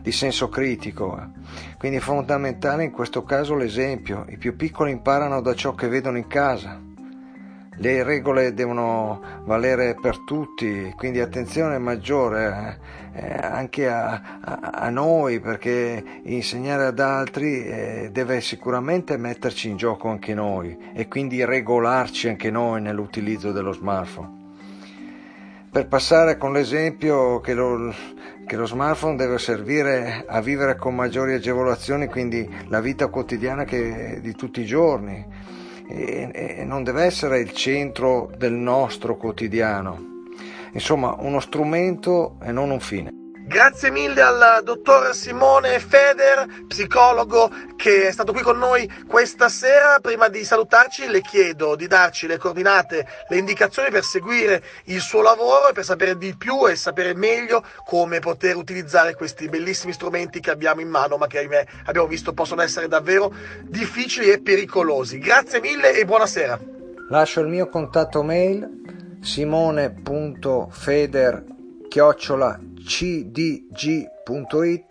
di, 0.00 0.10
senso 0.10 0.48
critico. 0.48 1.32
Quindi 1.76 1.98
è 1.98 2.00
fondamentale 2.00 2.84
in 2.84 2.92
questo 2.92 3.24
caso 3.24 3.54
l'esempio. 3.54 4.24
I 4.30 4.38
più 4.38 4.56
piccoli 4.56 4.90
imparano 4.90 5.42
da 5.42 5.54
ciò 5.54 5.74
che 5.74 5.88
vedono 5.88 6.16
in 6.16 6.28
casa. 6.28 6.87
Le 7.80 8.02
regole 8.02 8.54
devono 8.54 9.20
valere 9.44 9.94
per 9.94 10.24
tutti, 10.24 10.92
quindi 10.96 11.20
attenzione 11.20 11.78
maggiore 11.78 12.80
eh, 13.14 13.20
eh, 13.20 13.38
anche 13.40 13.88
a, 13.88 14.40
a, 14.40 14.58
a, 14.74 14.90
noi 14.90 15.38
perché 15.38 16.02
insegnare 16.24 16.86
ad 16.86 16.98
altri 16.98 17.64
eh, 17.64 18.08
deve 18.10 18.40
sicuramente 18.40 19.16
metterci 19.16 19.68
in 19.68 19.76
gioco 19.76 20.08
anche 20.08 20.34
noi 20.34 20.76
e 20.92 21.06
quindi 21.06 21.44
regolarci 21.44 22.28
anche 22.28 22.50
noi 22.50 22.80
nell'utilizzo 22.82 23.52
dello 23.52 23.72
smartphone. 23.72 24.30
per 25.70 25.86
passare 25.86 26.36
con 26.36 26.52
l'esempio 26.52 27.38
che 27.38 27.54
lo, 27.54 27.94
che 28.44 28.56
lo 28.56 28.66
smartphone 28.66 29.14
deve 29.14 29.38
servire 29.38 30.24
a 30.26 30.40
vivere 30.40 30.74
con 30.74 30.96
maggiori 30.96 31.34
agevolazioni, 31.34 32.08
quindi 32.08 32.48
la 32.66 32.80
vita 32.80 33.06
quotidiana 33.06 33.62
che, 33.62 34.18
di 34.20 34.34
tutti 34.34 34.62
i 34.62 34.66
giorni 34.66 35.24
e, 35.88 36.30
e 36.58 36.64
non 36.64 36.84
deve 36.84 37.04
essere 37.04 37.40
il 37.40 37.52
centro 37.52 38.30
del 38.36 38.52
nostro 38.52 39.16
quotidiano. 39.16 40.16
Insomma, 40.72 41.16
uno 41.18 41.40
strumento 41.40 42.36
e 42.42 42.52
non 42.52 42.70
un 42.70 42.80
fine. 42.80 43.27
Grazie 43.48 43.90
mille 43.90 44.20
al 44.20 44.60
dottor 44.62 45.14
Simone 45.14 45.80
Feder, 45.80 46.46
psicologo 46.66 47.50
che 47.76 48.06
è 48.06 48.12
stato 48.12 48.34
qui 48.34 48.42
con 48.42 48.58
noi 48.58 48.86
questa 49.06 49.48
sera. 49.48 50.00
Prima 50.02 50.28
di 50.28 50.44
salutarci 50.44 51.08
le 51.08 51.22
chiedo 51.22 51.74
di 51.74 51.86
darci 51.86 52.26
le 52.26 52.36
coordinate, 52.36 53.06
le 53.26 53.38
indicazioni 53.38 53.90
per 53.90 54.04
seguire 54.04 54.62
il 54.84 55.00
suo 55.00 55.22
lavoro 55.22 55.70
e 55.70 55.72
per 55.72 55.82
sapere 55.82 56.18
di 56.18 56.36
più 56.36 56.68
e 56.68 56.76
sapere 56.76 57.14
meglio 57.14 57.64
come 57.86 58.18
poter 58.18 58.56
utilizzare 58.56 59.14
questi 59.14 59.48
bellissimi 59.48 59.94
strumenti 59.94 60.40
che 60.40 60.50
abbiamo 60.50 60.82
in 60.82 60.90
mano, 60.90 61.16
ma 61.16 61.26
che 61.26 61.38
ahimè 61.38 61.66
abbiamo 61.86 62.06
visto 62.06 62.34
possono 62.34 62.60
essere 62.60 62.86
davvero 62.86 63.32
difficili 63.62 64.30
e 64.30 64.42
pericolosi. 64.42 65.18
Grazie 65.18 65.62
mille 65.62 65.96
e 65.96 66.04
buonasera. 66.04 66.60
Lascio 67.08 67.40
il 67.40 67.48
mio 67.48 67.70
contatto 67.70 68.22
mail 68.22 68.68
simone.feder 69.22 71.44
chiocciola 71.88 72.60
cdg.it 72.88 74.86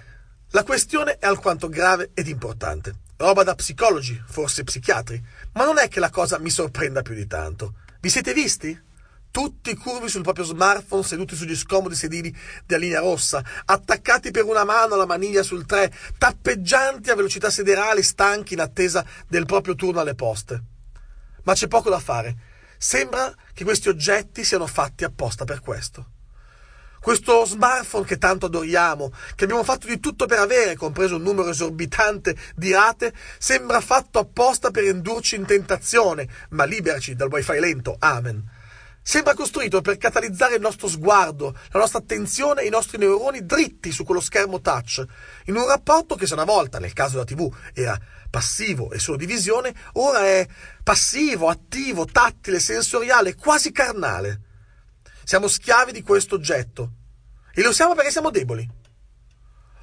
la 0.51 0.65
questione 0.65 1.17
è 1.17 1.25
alquanto 1.25 1.71
grave 1.71 2.11
ed 2.13 2.29
importante. 2.29 2.97
Roba 3.17 3.43
da 3.43 3.55
psicologi, 3.55 4.23
forse 4.27 4.65
psichiatri, 4.65 5.19
ma 5.55 5.65
non 5.65 5.79
è 5.79 5.89
che 5.89 5.99
la 5.99 6.11
cosa 6.11 6.39
mi 6.39 6.51
sorprenda 6.51 7.01
più 7.01 7.15
di 7.15 7.27
tanto. 7.27 7.77
Vi 8.03 8.11
siete 8.11 8.35
visti? 8.35 8.79
Tutti 9.31 9.75
curvi 9.77 10.11
sul 10.11 10.21
proprio 10.21 10.45
smartphone, 10.45 11.05
seduti 11.05 11.35
sugli 11.35 11.57
scomodi 11.57 11.95
sedili 11.95 12.37
della 12.67 12.83
linea 12.83 13.01
rossa, 13.01 13.43
attaccati 13.65 14.31
per 14.31 14.45
una 14.45 14.65
mano 14.65 14.93
alla 14.93 15.07
maniglia 15.07 15.43
sul 15.43 15.65
3, 15.65 15.91
tappeggianti 16.19 17.09
a 17.09 17.15
velocità 17.15 17.49
siderali, 17.49 18.03
stanchi 18.03 18.53
in 18.53 18.61
attesa 18.61 19.07
del 19.27 19.47
proprio 19.47 19.75
turno 19.75 20.01
alle 20.01 20.15
poste. 20.15 20.63
Ma 21.45 21.55
c'è 21.55 21.67
poco 21.67 21.89
da 21.89 21.99
fare. 21.99 22.37
Sembra 22.77 23.35
che 23.55 23.65
questi 23.65 23.89
oggetti 23.89 24.45
siano 24.45 24.67
fatti 24.67 25.05
apposta 25.05 25.47
per 25.47 25.61
questo. 25.61 26.09
Questo 27.03 27.45
smartphone 27.45 28.07
che 28.07 28.17
tanto 28.17 28.47
adoriamo, 28.47 29.13
che 29.35 29.43
abbiamo 29.43 29.65
fatto 29.65 29.89
di 29.89 29.99
tutto 29.99 30.27
per 30.27 30.39
avere, 30.39 30.77
compreso 30.77 31.17
un 31.17 31.23
numero 31.23 31.51
esorbitante 31.51 32.37
di 32.55 32.71
rate, 32.71 33.13
sembra 33.39 33.81
fatto 33.81 34.21
apposta 34.21 34.71
per 34.71 34.85
indurci 34.85 35.35
in 35.35 35.45
tentazione, 35.45 36.29
ma 36.51 36.63
liberaci 36.63 37.17
dal 37.17 37.29
wifi 37.29 37.59
lento. 37.59 37.97
Amen. 37.99 38.49
Sembra 39.03 39.35
costruito 39.35 39.81
per 39.81 39.97
catalizzare 39.97 40.55
il 40.55 40.61
nostro 40.61 40.87
sguardo, 40.87 41.59
la 41.73 41.81
nostra 41.81 41.99
attenzione 41.99 42.63
e 42.63 42.67
i 42.67 42.71
nostri 42.71 42.99
neuroni 42.99 43.45
dritti 43.45 43.91
su 43.91 44.05
quello 44.05 44.21
schermo 44.21 44.61
touch, 44.61 45.05
in 45.47 45.57
un 45.57 45.67
rapporto 45.67 46.15
che 46.15 46.29
se 46.29 46.35
una 46.35 46.45
volta, 46.45 46.79
nel 46.79 46.93
caso 46.93 47.15
della 47.15 47.25
TV, 47.25 47.53
era 47.75 47.99
passivo 48.31 48.93
e 48.93 49.01
solo 49.01 49.17
di 49.17 49.27
visione, 49.27 49.75
ora 49.95 50.25
è 50.25 50.47
passivo, 50.85 51.49
attivo, 51.49 52.05
tattile, 52.05 52.61
sensoriale, 52.61 53.35
quasi 53.35 53.73
carnale. 53.73 54.51
Siamo 55.25 55.49
schiavi 55.49 55.93
di 55.93 56.03
questo 56.03 56.35
oggetto. 56.35 56.93
E 57.55 57.63
lo 57.63 57.73
siamo 57.73 57.95
perché 57.95 58.11
siamo 58.11 58.31
deboli. 58.31 58.69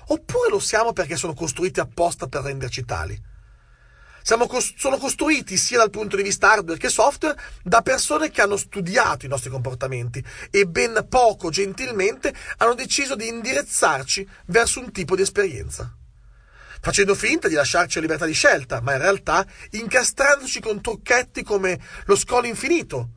Oppure 0.08 0.50
lo 0.50 0.60
siamo 0.60 0.92
perché 0.92 1.16
sono 1.16 1.34
costruiti 1.34 1.80
apposta 1.80 2.28
per 2.28 2.42
renderci 2.44 2.84
tali. 2.84 3.28
Cos- 4.48 4.74
sono 4.76 4.98
costruiti 4.98 5.58
sia 5.58 5.78
dal 5.78 5.90
punto 5.90 6.16
di 6.16 6.24
vista 6.24 6.52
hardware 6.52 6.80
che 6.80 6.90
software 6.90 7.40
da 7.64 7.82
persone 7.82 8.30
che 8.30 8.42
hanno 8.42 8.58
studiato 8.58 9.26
i 9.26 9.30
nostri 9.30 9.50
comportamenti 9.50 10.24
e 10.52 10.66
ben 10.68 11.06
poco 11.10 11.50
gentilmente 11.50 12.34
hanno 12.58 12.76
deciso 12.76 13.16
di 13.16 13.28
indirizzarci 13.28 14.28
verso 14.46 14.82
un 14.82 14.92
tipo 14.92 15.16
di 15.16 15.22
esperienza. 15.22 15.96
Facendo 16.82 17.16
finta 17.16 17.48
di 17.48 17.56
lasciarci 17.56 17.96
la 17.96 18.02
libertà 18.02 18.26
di 18.26 18.34
scelta, 18.34 18.82
ma 18.82 18.94
in 18.94 19.00
realtà 19.00 19.46
incastrandoci 19.72 20.60
con 20.60 20.82
trucchetti 20.82 21.44
come 21.44 21.80
lo 22.06 22.16
scroll 22.16 22.46
infinito, 22.46 23.10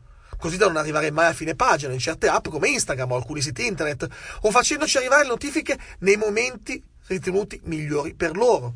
così 0.42 0.56
da 0.56 0.66
non 0.66 0.76
arrivare 0.76 1.12
mai 1.12 1.26
a 1.26 1.32
fine 1.32 1.54
pagina 1.54 1.92
in 1.92 2.00
certe 2.00 2.26
app 2.26 2.48
come 2.48 2.68
Instagram 2.68 3.12
o 3.12 3.14
alcuni 3.14 3.40
siti 3.40 3.64
internet, 3.64 4.08
o 4.40 4.50
facendoci 4.50 4.96
arrivare 4.96 5.24
notifiche 5.24 5.78
nei 6.00 6.16
momenti 6.16 6.82
ritenuti 7.06 7.60
migliori 7.66 8.14
per 8.14 8.36
loro. 8.36 8.74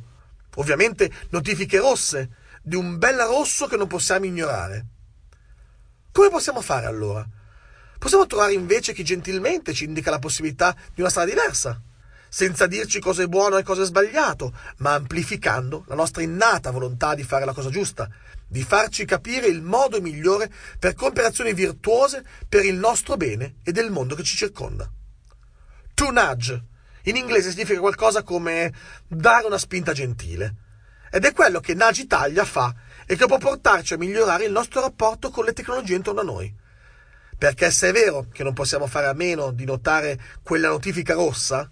Ovviamente 0.54 1.10
notifiche 1.30 1.78
rosse, 1.78 2.30
di 2.62 2.76
un 2.76 2.98
bel 2.98 3.16
rosso 3.16 3.66
che 3.66 3.76
non 3.76 3.88
possiamo 3.88 4.26
ignorare. 4.26 4.86
Come 6.12 6.30
possiamo 6.30 6.60
fare 6.60 6.86
allora? 6.86 7.26
Possiamo 7.98 8.26
trovare 8.26 8.52
invece 8.52 8.92
chi 8.92 9.02
gentilmente 9.02 9.74
ci 9.74 9.86
indica 9.86 10.10
la 10.10 10.20
possibilità 10.20 10.72
di 10.94 11.00
una 11.00 11.10
strada 11.10 11.30
diversa, 11.30 11.82
senza 12.36 12.66
dirci 12.66 13.00
cosa 13.00 13.22
è 13.22 13.28
buono 13.28 13.56
e 13.56 13.62
cosa 13.62 13.80
è 13.80 13.86
sbagliato, 13.86 14.52
ma 14.80 14.92
amplificando 14.92 15.84
la 15.88 15.94
nostra 15.94 16.20
innata 16.20 16.70
volontà 16.70 17.14
di 17.14 17.22
fare 17.22 17.46
la 17.46 17.54
cosa 17.54 17.70
giusta, 17.70 18.10
di 18.46 18.62
farci 18.62 19.06
capire 19.06 19.46
il 19.46 19.62
modo 19.62 20.02
migliore 20.02 20.52
per 20.78 20.92
compiere 20.92 21.28
azioni 21.28 21.54
virtuose 21.54 22.22
per 22.46 22.66
il 22.66 22.74
nostro 22.74 23.16
bene 23.16 23.54
e 23.62 23.72
del 23.72 23.90
mondo 23.90 24.14
che 24.14 24.22
ci 24.22 24.36
circonda. 24.36 24.86
To 25.94 26.10
nudge 26.10 26.62
in 27.04 27.16
inglese 27.16 27.52
significa 27.52 27.80
qualcosa 27.80 28.22
come 28.22 28.70
dare 29.06 29.46
una 29.46 29.56
spinta 29.56 29.92
gentile. 29.92 30.56
Ed 31.10 31.24
è 31.24 31.32
quello 31.32 31.60
che 31.60 31.72
Nudge 31.72 32.02
Italia 32.02 32.44
fa 32.44 32.74
e 33.06 33.16
che 33.16 33.24
può 33.24 33.38
portarci 33.38 33.94
a 33.94 33.96
migliorare 33.96 34.44
il 34.44 34.52
nostro 34.52 34.82
rapporto 34.82 35.30
con 35.30 35.46
le 35.46 35.54
tecnologie 35.54 35.94
intorno 35.94 36.20
a 36.20 36.24
noi. 36.24 36.54
Perché 37.38 37.70
se 37.70 37.88
è 37.88 37.92
vero 37.92 38.26
che 38.30 38.42
non 38.42 38.52
possiamo 38.52 38.86
fare 38.86 39.06
a 39.06 39.14
meno 39.14 39.52
di 39.52 39.64
notare 39.64 40.20
quella 40.42 40.68
notifica 40.68 41.14
rossa, 41.14 41.70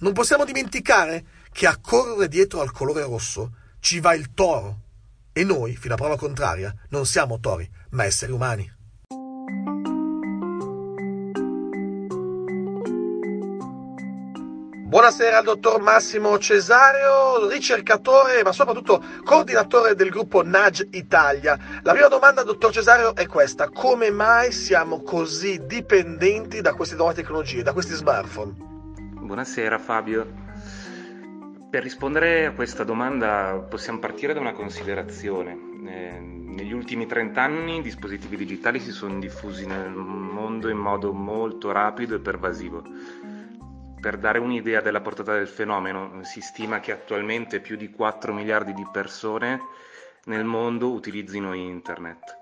non 0.00 0.12
possiamo 0.12 0.44
dimenticare 0.44 1.24
che 1.52 1.66
a 1.66 1.78
correre 1.80 2.28
dietro 2.28 2.60
al 2.60 2.72
colore 2.72 3.02
rosso 3.02 3.52
ci 3.80 4.00
va 4.00 4.14
il 4.14 4.32
toro 4.34 4.78
e 5.32 5.44
noi, 5.44 5.76
fino 5.76 5.94
a 5.94 5.96
prova 5.96 6.16
contraria, 6.16 6.74
non 6.90 7.06
siamo 7.06 7.38
tori, 7.40 7.68
ma 7.90 8.04
esseri 8.04 8.32
umani. 8.32 8.78
Buonasera 14.90 15.38
al 15.38 15.44
dottor 15.44 15.80
Massimo 15.80 16.36
Cesario, 16.38 17.48
ricercatore 17.48 18.42
ma 18.42 18.50
soprattutto 18.50 19.00
coordinatore 19.22 19.94
del 19.94 20.10
gruppo 20.10 20.42
NAG 20.42 20.88
Italia. 20.94 21.56
La 21.82 21.92
prima 21.92 22.08
domanda, 22.08 22.42
dottor 22.42 22.72
Cesario, 22.72 23.14
è 23.14 23.26
questa. 23.26 23.68
Come 23.68 24.10
mai 24.10 24.50
siamo 24.50 25.02
così 25.02 25.64
dipendenti 25.64 26.60
da 26.60 26.74
queste 26.74 26.96
nuove 26.96 27.14
tecnologie, 27.14 27.62
da 27.62 27.72
questi 27.72 27.94
smartphone? 27.94 28.69
Buonasera 29.30 29.78
Fabio. 29.78 30.26
Per 31.70 31.80
rispondere 31.80 32.46
a 32.46 32.50
questa 32.50 32.82
domanda 32.82 33.64
possiamo 33.70 34.00
partire 34.00 34.34
da 34.34 34.40
una 34.40 34.50
considerazione. 34.50 35.56
Eh, 35.86 36.18
negli 36.18 36.72
ultimi 36.72 37.06
30 37.06 37.40
anni 37.40 37.76
i 37.76 37.80
dispositivi 37.80 38.36
digitali 38.36 38.80
si 38.80 38.90
sono 38.90 39.20
diffusi 39.20 39.66
nel 39.66 39.88
mondo 39.88 40.68
in 40.68 40.78
modo 40.78 41.12
molto 41.12 41.70
rapido 41.70 42.16
e 42.16 42.18
pervasivo. 42.18 42.82
Per 44.00 44.18
dare 44.18 44.40
un'idea 44.40 44.80
della 44.80 45.00
portata 45.00 45.34
del 45.34 45.46
fenomeno, 45.46 46.24
si 46.24 46.40
stima 46.40 46.80
che 46.80 46.90
attualmente 46.90 47.60
più 47.60 47.76
di 47.76 47.88
4 47.88 48.32
miliardi 48.32 48.72
di 48.72 48.86
persone 48.90 49.60
nel 50.24 50.42
mondo 50.42 50.90
utilizzino 50.90 51.52
internet. 51.52 52.36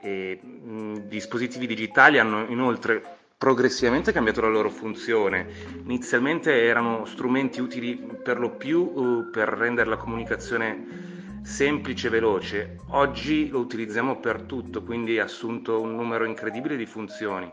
E, 0.00 0.38
mh, 0.40 1.08
dispositivi 1.08 1.66
digitali 1.66 2.20
hanno 2.20 2.46
inoltre 2.46 3.17
progressivamente 3.38 4.10
cambiato 4.12 4.40
la 4.40 4.48
loro 4.48 4.68
funzione. 4.68 5.46
Inizialmente 5.84 6.64
erano 6.64 7.04
strumenti 7.04 7.60
utili 7.60 7.94
per 7.96 8.40
lo 8.40 8.50
più 8.50 8.80
uh, 8.80 9.30
per 9.30 9.48
rendere 9.48 9.88
la 9.88 9.96
comunicazione 9.96 11.38
semplice 11.44 12.08
e 12.08 12.10
veloce. 12.10 12.78
Oggi 12.90 13.48
lo 13.48 13.60
utilizziamo 13.60 14.18
per 14.18 14.42
tutto, 14.42 14.82
quindi 14.82 15.20
ha 15.20 15.24
assunto 15.24 15.80
un 15.80 15.94
numero 15.94 16.24
incredibile 16.24 16.76
di 16.76 16.84
funzioni. 16.84 17.50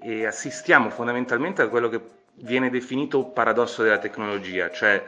E 0.00 0.24
assistiamo 0.24 0.88
fondamentalmente 0.88 1.60
a 1.60 1.68
quello 1.68 1.90
che 1.90 2.00
viene 2.36 2.70
definito 2.70 3.26
paradosso 3.26 3.82
della 3.82 3.98
tecnologia, 3.98 4.70
cioè 4.70 5.04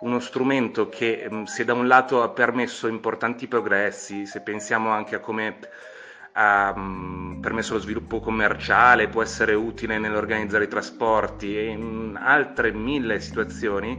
uno 0.00 0.20
strumento 0.20 0.90
che 0.90 1.26
mm, 1.26 1.44
se 1.44 1.64
da 1.64 1.72
un 1.72 1.86
lato 1.86 2.22
ha 2.22 2.28
permesso 2.28 2.86
importanti 2.86 3.46
progressi, 3.46 4.26
se 4.26 4.42
pensiamo 4.42 4.90
anche 4.90 5.14
a 5.14 5.20
come 5.20 5.58
ha 6.38 6.74
um, 6.76 7.38
permesso 7.40 7.72
lo 7.72 7.80
sviluppo 7.80 8.20
commerciale, 8.20 9.08
può 9.08 9.22
essere 9.22 9.54
utile 9.54 9.98
nell'organizzare 9.98 10.64
i 10.64 10.68
trasporti 10.68 11.56
e 11.56 11.64
in 11.64 12.18
altre 12.20 12.72
mille 12.72 13.20
situazioni, 13.20 13.98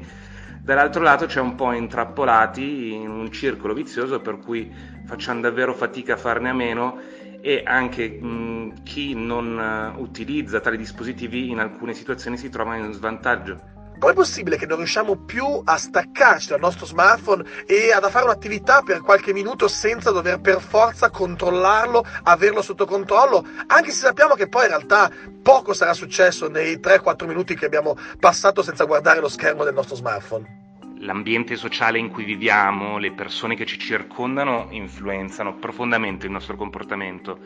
dall'altro 0.62 1.02
lato 1.02 1.26
c'è 1.26 1.40
un 1.40 1.56
po' 1.56 1.72
intrappolati 1.72 2.94
in 2.94 3.10
un 3.10 3.32
circolo 3.32 3.74
vizioso 3.74 4.20
per 4.22 4.38
cui 4.38 4.72
facciamo 5.06 5.42
davvero 5.42 5.74
fatica 5.74 6.14
a 6.14 6.18
farne 6.18 6.50
a 6.50 6.54
meno 6.54 7.00
e 7.42 7.64
anche 7.66 8.08
mh, 8.08 8.84
chi 8.84 9.16
non 9.16 9.96
uh, 9.96 10.00
utilizza 10.00 10.60
tali 10.60 10.78
dispositivi 10.78 11.50
in 11.50 11.58
alcune 11.58 11.94
situazioni 11.94 12.38
si 12.38 12.50
trova 12.50 12.76
in 12.76 12.94
svantaggio. 12.94 13.77
Com'è 14.00 14.14
possibile 14.14 14.58
che 14.58 14.68
non 14.68 14.78
riusciamo 14.78 15.16
più 15.16 15.62
a 15.64 15.76
staccarci 15.76 16.50
dal 16.50 16.60
nostro 16.60 16.86
smartphone 16.86 17.44
e 17.66 17.92
ad 17.92 18.08
fare 18.10 18.26
un'attività 18.26 18.84
per 18.84 19.02
qualche 19.02 19.34
minuto 19.34 19.68
senza 19.68 20.12
dover 20.12 20.40
per 20.40 20.62
forza 20.62 21.10
controllarlo, 21.10 22.06
averlo 22.24 22.62
sotto 22.62 22.86
controllo, 22.86 23.44
anche 23.66 23.90
se 23.90 24.06
sappiamo 24.06 24.36
che 24.36 24.48
poi 24.48 24.64
in 24.64 24.70
realtà 24.70 25.12
poco 25.42 25.74
sarà 25.74 25.94
successo 25.94 26.48
nei 26.48 26.78
3-4 26.78 27.26
minuti 27.26 27.56
che 27.56 27.66
abbiamo 27.66 27.98
passato 28.20 28.62
senza 28.62 28.86
guardare 28.86 29.20
lo 29.20 29.30
schermo 29.30 29.64
del 29.64 29.74
nostro 29.74 29.96
smartphone? 29.96 30.66
L'ambiente 31.00 31.56
sociale 31.56 31.98
in 31.98 32.10
cui 32.10 32.24
viviamo, 32.24 33.00
le 33.00 33.14
persone 33.14 33.56
che 33.56 33.66
ci 33.66 33.80
circondano 33.80 34.68
influenzano 34.72 35.56
profondamente 35.56 36.28
il 36.28 36.32
nostro 36.32 36.56
comportamento 36.56 37.40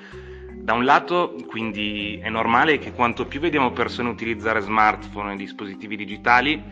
da 0.61 0.73
un 0.73 0.85
lato, 0.85 1.35
quindi, 1.47 2.19
è 2.21 2.29
normale 2.29 2.77
che 2.77 2.91
quanto 2.91 3.25
più 3.25 3.39
vediamo 3.39 3.71
persone 3.71 4.09
utilizzare 4.09 4.61
smartphone 4.61 5.33
e 5.33 5.35
dispositivi 5.35 5.95
digitali, 5.95 6.63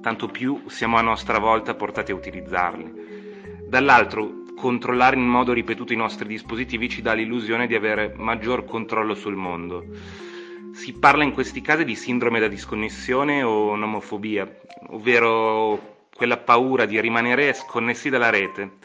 tanto 0.00 0.28
più 0.28 0.62
siamo 0.66 0.96
a 0.96 1.02
nostra 1.02 1.38
volta 1.38 1.74
portati 1.74 2.10
a 2.10 2.14
utilizzarli. 2.14 3.62
Dall'altro, 3.68 4.44
controllare 4.56 5.16
in 5.16 5.26
modo 5.26 5.52
ripetuto 5.52 5.92
i 5.92 5.96
nostri 5.96 6.26
dispositivi 6.26 6.88
ci 6.88 7.02
dà 7.02 7.12
l'illusione 7.12 7.66
di 7.66 7.74
avere 7.74 8.14
maggior 8.16 8.64
controllo 8.64 9.14
sul 9.14 9.36
mondo. 9.36 9.84
Si 10.72 10.94
parla 10.94 11.22
in 11.22 11.32
questi 11.32 11.60
casi 11.60 11.84
di 11.84 11.94
sindrome 11.94 12.40
da 12.40 12.48
disconnessione 12.48 13.42
o 13.42 13.76
nomofobia, 13.76 14.50
ovvero 14.88 16.06
quella 16.14 16.38
paura 16.38 16.86
di 16.86 16.98
rimanere 16.98 17.52
sconnessi 17.52 18.08
dalla 18.08 18.30
rete. 18.30 18.78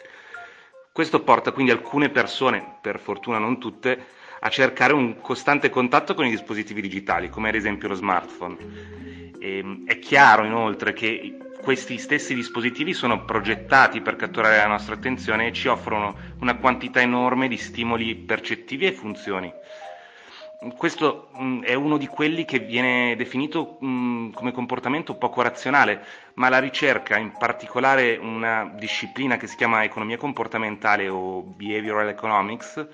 Questo 0.91 1.23
porta 1.23 1.53
quindi 1.53 1.71
alcune 1.71 2.09
persone, 2.09 2.77
per 2.81 2.99
fortuna 2.99 3.37
non 3.37 3.57
tutte, 3.57 4.17
a 4.39 4.49
cercare 4.49 4.93
un 4.93 5.19
costante 5.21 5.69
contatto 5.69 6.13
con 6.13 6.25
i 6.25 6.29
dispositivi 6.29 6.81
digitali, 6.81 7.29
come 7.29 7.49
ad 7.49 7.55
esempio 7.55 7.87
lo 7.87 7.95
smartphone. 7.95 8.57
E, 9.39 9.57
ehm, 9.57 9.85
è 9.85 9.99
chiaro 9.99 10.45
inoltre 10.45 10.93
che 10.93 11.37
questi 11.61 11.97
stessi 11.97 12.33
dispositivi 12.33 12.93
sono 12.93 13.25
progettati 13.25 14.01
per 14.01 14.15
catturare 14.15 14.57
la 14.57 14.67
nostra 14.67 14.95
attenzione 14.95 15.47
e 15.47 15.53
ci 15.53 15.67
offrono 15.67 16.15
una 16.39 16.55
quantità 16.55 17.01
enorme 17.01 17.47
di 17.47 17.57
stimoli 17.57 18.15
percettivi 18.15 18.85
e 18.85 18.93
funzioni. 18.93 19.53
Questo 20.75 21.29
mh, 21.33 21.61
è 21.61 21.73
uno 21.73 21.97
di 21.97 22.07
quelli 22.07 22.43
che 22.43 22.59
viene 22.59 23.15
definito 23.15 23.77
mh, 23.79 24.31
come 24.31 24.51
comportamento 24.51 25.15
poco 25.15 25.41
razionale, 25.41 26.03
ma 26.33 26.49
la 26.49 26.59
ricerca, 26.59 27.17
in 27.17 27.31
particolare 27.37 28.17
una 28.17 28.69
disciplina 28.75 29.37
che 29.37 29.47
si 29.47 29.55
chiama 29.55 29.83
economia 29.83 30.17
comportamentale 30.17 31.07
o 31.07 31.41
behavioral 31.41 32.09
economics, 32.09 32.85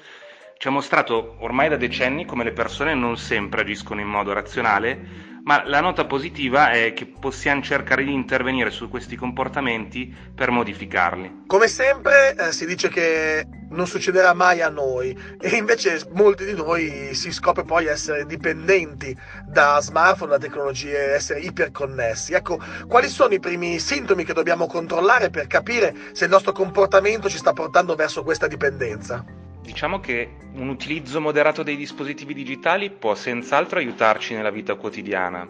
ci 0.58 0.68
ha 0.68 0.72
mostrato 0.72 1.36
ormai 1.39 1.70
da 1.70 1.78
decenni 1.78 2.26
come 2.26 2.44
le 2.44 2.54
persone 2.54 2.94
non 2.94 3.18
sempre 3.18 3.62
agiscono 3.62 4.02
in 4.02 4.08
modo 4.08 4.34
razionale, 4.34 5.34
ma 5.44 5.63
la 5.63 5.80
nota 5.80 6.06
positiva 6.06 6.72
è 6.72 6.94
che 6.94 7.06
possiamo 7.06 7.62
cercare 7.62 8.04
di 8.04 8.12
intervenire 8.12 8.72
su 8.72 8.89
questi 8.89 9.15
comportamenti 9.15 10.12
per 10.34 10.50
modificarli. 10.50 11.44
Come 11.46 11.68
sempre 11.68 12.36
eh, 12.36 12.52
si 12.52 12.65
dice 12.65 12.89
che 12.89 13.46
non 13.70 13.86
succederà 13.86 14.34
mai 14.34 14.62
a 14.62 14.70
noi 14.70 15.15
e 15.39 15.50
invece 15.56 16.02
molti 16.13 16.46
di 16.46 16.54
noi 16.54 17.13
si 17.13 17.32
scopre 17.32 17.63
poi 17.63 17.86
essere 17.86 18.26
dipendenti 18.26 19.15
da 19.46 19.80
smartphone, 19.82 20.32
da 20.32 20.39
tecnologie, 20.39 21.13
essere 21.13 21.41
iperconnessi. 21.41 22.34
Ecco, 22.34 22.60
quali 22.88 23.08
sono 23.08 23.36
i 23.36 23.39
primi 23.39 23.78
sintomi 23.78 24.24
che 24.24 24.34
dobbiamo 24.34 24.65
controllare 24.65 25.30
per 25.30 25.46
capire 25.46 25.94
se 26.13 26.24
il 26.24 26.32
nostro 26.32 26.54
comportamento 26.54 27.30
ci 27.30 27.38
sta 27.38 27.54
portando 27.54 27.94
verso 27.94 28.24
questa 28.24 28.48
dipendenza? 28.48 29.44
Diciamo 29.65 29.99
che 29.99 30.30
un 30.54 30.69
utilizzo 30.69 31.19
moderato 31.19 31.63
dei 31.63 31.75
dispositivi 31.75 32.36
digitali 32.36 32.91
può 32.91 33.15
senz'altro 33.15 33.80
aiutarci 33.80 34.36
nella 34.36 34.51
vita 34.51 34.75
quotidiana. 34.75 35.49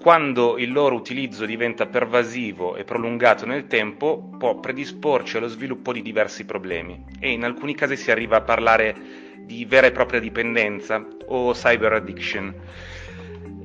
Quando 0.00 0.56
il 0.56 0.72
loro 0.72 0.94
utilizzo 0.94 1.44
diventa 1.44 1.84
pervasivo 1.84 2.76
e 2.76 2.84
prolungato 2.84 3.44
nel 3.44 3.66
tempo, 3.66 4.30
può 4.38 4.58
predisporci 4.58 5.36
allo 5.36 5.48
sviluppo 5.48 5.92
di 5.92 6.00
diversi 6.00 6.46
problemi 6.46 7.04
e 7.20 7.30
in 7.32 7.44
alcuni 7.44 7.74
casi 7.74 7.98
si 7.98 8.10
arriva 8.10 8.38
a 8.38 8.40
parlare 8.40 8.96
di 9.44 9.66
vera 9.66 9.88
e 9.88 9.92
propria 9.92 10.18
dipendenza 10.18 11.06
o 11.26 11.52
cyber 11.52 11.92
addiction 11.92 12.54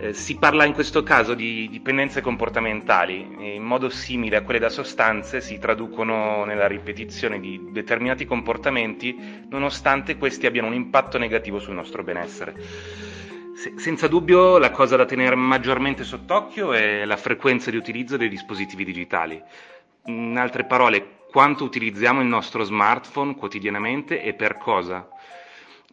eh, 0.05 0.13
si 0.13 0.37
parla 0.37 0.65
in 0.65 0.73
questo 0.73 1.03
caso 1.03 1.33
di 1.33 1.67
dipendenze 1.69 2.21
comportamentali 2.21 3.35
e 3.39 3.55
in 3.55 3.63
modo 3.63 3.89
simile 3.89 4.37
a 4.37 4.43
quelle 4.43 4.59
da 4.59 4.69
sostanze 4.69 5.41
si 5.41 5.57
traducono 5.57 6.45
nella 6.45 6.67
ripetizione 6.67 7.39
di 7.39 7.69
determinati 7.71 8.25
comportamenti 8.25 9.45
nonostante 9.49 10.17
questi 10.17 10.45
abbiano 10.45 10.67
un 10.67 10.73
impatto 10.73 11.17
negativo 11.17 11.59
sul 11.59 11.73
nostro 11.73 12.03
benessere. 12.03 12.53
Se, 13.55 13.73
senza 13.77 14.07
dubbio 14.07 14.57
la 14.57 14.71
cosa 14.71 14.95
da 14.95 15.05
tenere 15.05 15.35
maggiormente 15.35 16.03
sott'occhio 16.03 16.73
è 16.73 17.05
la 17.05 17.17
frequenza 17.17 17.71
di 17.71 17.77
utilizzo 17.77 18.17
dei 18.17 18.29
dispositivi 18.29 18.83
digitali. 18.83 19.41
In 20.07 20.37
altre 20.37 20.65
parole, 20.65 21.23
quanto 21.31 21.63
utilizziamo 21.63 22.21
il 22.21 22.27
nostro 22.27 22.63
smartphone 22.63 23.35
quotidianamente 23.35 24.21
e 24.21 24.33
per 24.33 24.57
cosa. 24.57 25.07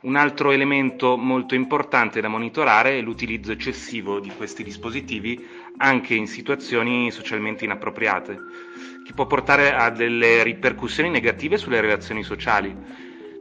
Un 0.02 0.16
altro 0.16 0.50
elemento 0.50 1.16
molto 1.16 1.54
importante 1.54 2.20
da 2.20 2.26
monitorare 2.26 2.98
è 2.98 3.00
l'utilizzo 3.00 3.52
eccessivo 3.52 4.18
di 4.18 4.30
questi 4.36 4.64
dispositivi 4.64 5.46
anche 5.76 6.14
in 6.16 6.26
situazioni 6.26 7.12
socialmente 7.12 7.64
inappropriate, 7.64 8.36
che 9.06 9.12
può 9.14 9.28
portare 9.28 9.72
a 9.72 9.90
delle 9.90 10.42
ripercussioni 10.42 11.08
negative 11.08 11.56
sulle 11.56 11.80
relazioni 11.80 12.24
sociali. 12.24 12.74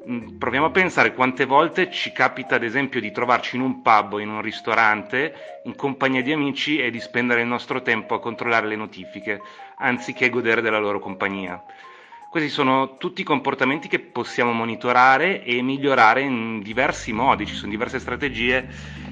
Mm, 0.08 0.38
proviamo 0.38 0.68
a 0.68 0.72
pensare 0.72 1.16
quante 1.16 1.46
volte 1.46 1.90
ci 1.90 2.12
capita 2.12 2.56
ad 2.58 2.64
esempio 2.64 3.02
di 3.02 3.12
trovarci 3.12 3.56
in 3.56 3.64
un 3.64 3.82
pub 3.82 4.14
o 4.14 4.20
in 4.20 4.30
un 4.30 4.42
ristorante 4.44 5.62
in 5.64 5.76
compagnia 5.76 6.22
di 6.22 6.32
amici 6.32 6.78
e 6.78 6.92
di 6.92 7.00
spendere 7.00 7.42
il 7.42 7.48
nostro 7.48 7.82
tempo 7.82 8.14
a 8.14 8.20
controllare 8.20 8.68
le 8.68 8.76
notifiche, 8.76 9.42
anziché 9.78 10.30
godere 10.30 10.62
della 10.62 10.78
loro 10.80 11.00
compagnia. 11.00 11.60
Questi 12.32 12.48
sono 12.48 12.96
tutti 12.96 13.24
comportamenti 13.24 13.90
che 13.90 14.00
possiamo 14.00 14.54
monitorare 14.54 15.44
e 15.44 15.62
migliorare 15.62 16.22
in 16.22 16.62
diversi 16.62 17.12
modi, 17.12 17.46
ci 17.46 17.56
sono 17.56 17.70
diverse 17.70 18.00
strategie 18.00 18.70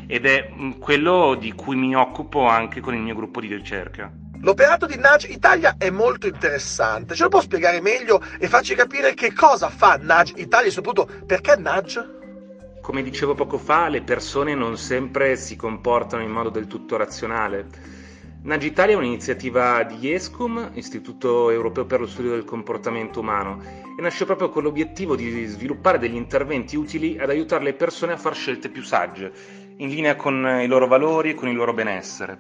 ed 0.08 0.26
è 0.26 0.50
mm, 0.50 0.80
quello 0.80 1.36
di 1.38 1.52
cui 1.52 1.76
mi 1.76 1.94
occupo 1.98 2.48
anche 2.48 2.80
con 2.80 2.94
il 2.94 3.02
mio 3.02 3.16
gruppo 3.16 3.42
di 3.42 3.54
ricerca. 3.54 4.10
L'operato 4.40 4.86
di 4.86 4.96
Nudge 4.96 5.28
Italia 5.28 5.76
è 5.78 5.90
molto 5.90 6.28
interessante, 6.28 7.14
ce 7.14 7.24
lo 7.24 7.28
può 7.28 7.42
spiegare 7.42 7.82
meglio 7.82 8.22
e 8.40 8.48
farci 8.48 8.74
capire 8.74 9.14
che 9.16 9.34
cosa 9.34 9.68
fa 9.68 10.00
Nudge 10.02 10.36
Italia 10.38 10.70
e 10.70 10.72
soprattutto 10.72 11.26
perché 11.26 11.58
Nudge? 11.58 12.80
Come 12.82 13.04
dicevo 13.04 13.36
poco 13.36 13.58
fa, 13.58 13.90
le 13.90 14.02
persone 14.02 14.56
non 14.56 14.78
sempre 14.78 15.36
si 15.36 15.58
comportano 15.58 16.24
in 16.24 16.32
modo 16.32 16.52
del 16.52 16.68
tutto 16.68 16.96
razionale 16.96 17.99
Nagitalia 18.42 18.96
è 18.96 18.98
un'iniziativa 18.98 19.84
di 19.84 20.14
ESCUM, 20.14 20.72
Istituto 20.76 21.50
Europeo 21.50 21.86
per 21.86 22.00
lo 22.00 22.08
Studio 22.08 22.32
del 22.32 22.46
Comportamento 22.46 23.20
Umano, 23.20 23.62
e 23.98 24.02
nasce 24.02 24.24
proprio 24.24 24.48
con 24.48 24.64
l'obiettivo 24.64 25.18
di 25.18 25.46
sviluppare 25.46 26.00
degli 26.00 26.16
interventi 26.16 26.78
utili 26.78 27.20
ad 27.20 27.30
aiutare 27.30 27.66
le 27.66 27.74
persone 27.74 28.14
a 28.14 28.18
fare 28.18 28.36
scelte 28.36 28.70
più 28.70 28.82
sagge, 28.82 29.34
in 29.76 29.90
linea 29.90 30.16
con 30.16 30.62
i 30.62 30.68
loro 30.68 30.88
valori 30.88 31.32
e 31.32 31.34
con 31.34 31.50
il 31.50 31.56
loro 31.56 31.74
benessere. 31.74 32.40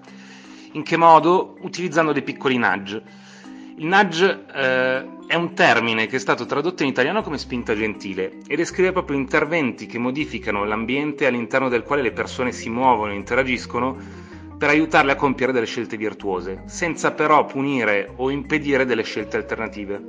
In 0.71 0.83
che 0.83 0.95
modo? 0.95 1.57
Utilizzando 1.63 2.13
dei 2.13 2.23
piccoli 2.23 2.57
nudge. 2.57 3.03
Il 3.75 3.85
nudge 3.85 4.45
eh, 4.55 5.05
è 5.27 5.35
un 5.35 5.53
termine 5.53 6.07
che 6.07 6.15
è 6.15 6.19
stato 6.19 6.45
tradotto 6.45 6.83
in 6.83 6.89
italiano 6.89 7.21
come 7.21 7.38
spinta 7.38 7.75
gentile 7.75 8.38
e 8.47 8.55
descrive 8.55 8.93
proprio 8.93 9.17
interventi 9.17 9.85
che 9.85 9.97
modificano 9.97 10.63
l'ambiente 10.63 11.27
all'interno 11.27 11.67
del 11.67 11.83
quale 11.83 12.01
le 12.01 12.13
persone 12.13 12.53
si 12.53 12.69
muovono 12.69 13.12
e 13.12 13.15
interagiscono 13.15 14.27
per 14.60 14.67
aiutarle 14.67 15.13
a 15.13 15.15
compiere 15.15 15.54
delle 15.54 15.65
scelte 15.65 15.95
virtuose, 15.95 16.63
senza 16.65 17.13
però 17.13 17.45
punire 17.45 18.12
o 18.17 18.30
impedire 18.30 18.84
delle 18.86 19.04
scelte 19.04 19.38
alternative. 19.38 20.04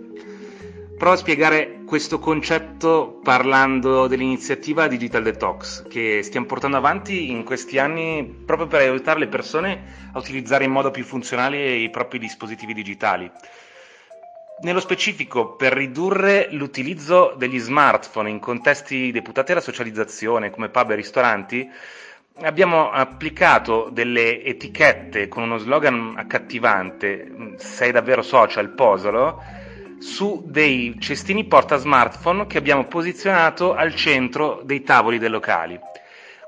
Provo 0.99 1.15
a 1.15 1.19
spiegare 1.19 1.83
questo 1.87 2.19
concetto 2.19 3.21
parlando 3.23 4.09
dell'iniziativa 4.09 4.89
Digital 4.89 5.23
Detox 5.23 5.87
che 5.87 6.23
stiamo 6.25 6.47
portando 6.47 6.77
avanti 6.77 7.31
in 7.31 7.45
questi 7.45 7.79
anni 7.79 8.43
proprio 8.45 8.67
per 8.67 8.81
aiutare 8.81 9.21
le 9.21 9.29
persone 9.29 9.83
a 10.13 10.19
utilizzare 10.19 10.65
in 10.65 10.73
modo 10.73 10.91
più 10.91 11.05
funzionale 11.05 11.77
i 11.77 11.89
propri 11.89 12.19
dispositivi 12.19 12.75
digitali. 12.75 13.31
Nello 14.63 14.81
specifico, 14.81 15.55
per 15.55 15.73
ridurre 15.73 16.49
l'utilizzo 16.51 17.35
degli 17.39 17.59
smartphone 17.59 18.29
in 18.29 18.41
contesti 18.41 19.11
deputati 19.13 19.53
alla 19.53 19.63
socializzazione, 19.63 20.51
come 20.51 20.69
pub 20.69 20.91
e 20.91 20.97
ristoranti, 20.97 21.71
abbiamo 22.43 22.91
applicato 22.91 23.89
delle 23.93 24.43
etichette 24.45 25.29
con 25.29 25.43
uno 25.43 25.59
slogan 25.59 26.15
accattivante, 26.17 27.55
sei 27.57 27.93
davvero 27.93 28.23
social, 28.23 28.71
posalo, 28.71 29.43
su 29.99 30.45
dei 30.47 30.97
cestini 30.99 31.45
porta 31.45 31.77
smartphone 31.77 32.47
che 32.47 32.59
abbiamo 32.59 32.87
posizionato 32.87 33.75
al 33.75 33.95
centro 33.95 34.63
dei 34.65 34.83
tavoli 34.83 35.19
dei 35.19 35.29
locali. 35.29 35.79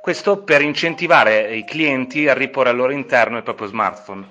Questo 0.00 0.42
per 0.42 0.62
incentivare 0.62 1.54
i 1.54 1.64
clienti 1.64 2.26
a 2.28 2.34
riporre 2.34 2.70
al 2.70 2.76
loro 2.76 2.92
interno 2.92 3.36
il 3.36 3.42
proprio 3.42 3.68
smartphone. 3.68 4.26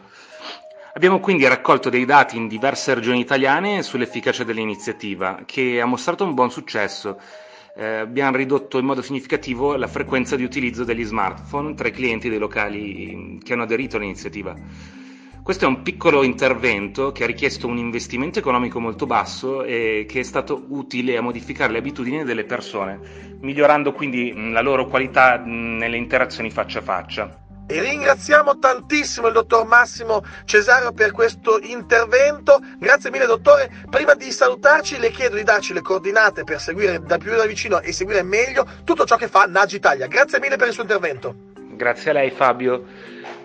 Abbiamo 0.94 1.20
quindi 1.20 1.48
raccolto 1.48 1.90
dei 1.90 2.04
dati 2.04 2.36
in 2.36 2.50
diverse 2.50 2.94
regioni 2.94 3.20
italiane 3.20 3.82
sull'efficacia 3.82 4.44
dell'iniziativa, 4.44 5.40
che 5.46 5.80
ha 5.80 5.86
mostrato 5.86 6.26
un 6.26 6.34
buon 6.34 6.52
successo. 6.52 7.18
Eh, 7.74 7.86
abbiamo 7.86 8.36
ridotto 8.36 8.78
in 8.78 8.86
modo 8.86 9.02
significativo 9.02 9.76
la 9.76 9.88
frequenza 9.88 10.36
di 10.36 10.44
utilizzo 10.44 10.84
degli 10.84 11.06
smartphone 11.06 11.74
tra 11.74 11.88
i 11.88 11.92
clienti 11.92 12.30
dei 12.30 12.38
locali 12.38 13.40
che 13.44 13.54
hanno 13.54 13.64
aderito 13.64 13.98
all'iniziativa. 13.98 14.56
Questo 15.44 15.66
è 15.66 15.68
un 15.68 15.82
piccolo 15.82 16.22
intervento 16.22 17.12
che 17.12 17.24
ha 17.24 17.28
richiesto 17.28 17.66
un 17.68 17.78
investimento 17.78 18.38
economico 18.38 18.80
molto 18.80 19.08
basso 19.08 19.64
e 19.64 20.06
che 20.08 20.20
è 20.20 20.24
stato 20.24 20.66
utile 20.68 21.18
a 21.18 21.22
modificare 21.22 21.72
le 21.72 21.80
abitudini 21.80 22.24
delle 22.24 22.44
persone, 22.44 23.00
migliorando 23.40 23.92
quindi 23.92 24.34
la 24.52 24.62
loro 24.62 24.86
qualità 24.86 25.38
nelle 25.44 25.98
interazioni 25.98 26.52
faccia 26.52 26.80
a 26.80 26.84
faccia. 26.84 27.41
E 27.72 27.80
ringraziamo 27.80 28.60
tantissimo 28.60 29.28
il 29.28 29.34
dottor 29.34 29.66
Massimo 29.66 30.26
Cesario 30.44 30.92
per 30.92 31.14
questo 31.14 31.58
intervento. 31.58 32.60
Grazie 32.78 33.12
mille 33.12 33.26
dottore. 33.26 33.72
Prima 33.90 34.14
di 34.14 34.30
salutarci 34.30 35.00
le 35.00 35.10
chiedo 35.10 35.38
di 35.38 35.44
darci 35.44 35.72
le 35.72 35.80
coordinate 35.80 36.44
per 36.44 36.60
seguire 36.60 37.02
da 37.02 37.18
più 37.18 37.34
da 37.34 37.46
vicino 37.46 37.80
e 37.80 37.94
seguire 37.94 38.24
meglio 38.24 38.68
tutto 38.84 39.06
ciò 39.06 39.16
che 39.16 39.30
fa 39.30 39.46
Nagi 39.46 39.78
Italia. 39.78 40.08
Grazie 40.08 40.42
mille 40.42 40.58
per 40.58 40.68
il 40.68 40.74
suo 40.74 40.84
intervento. 40.84 41.34
Grazie 41.56 42.12
a 42.12 42.16
lei 42.16 42.32
Fabio. 42.32 42.84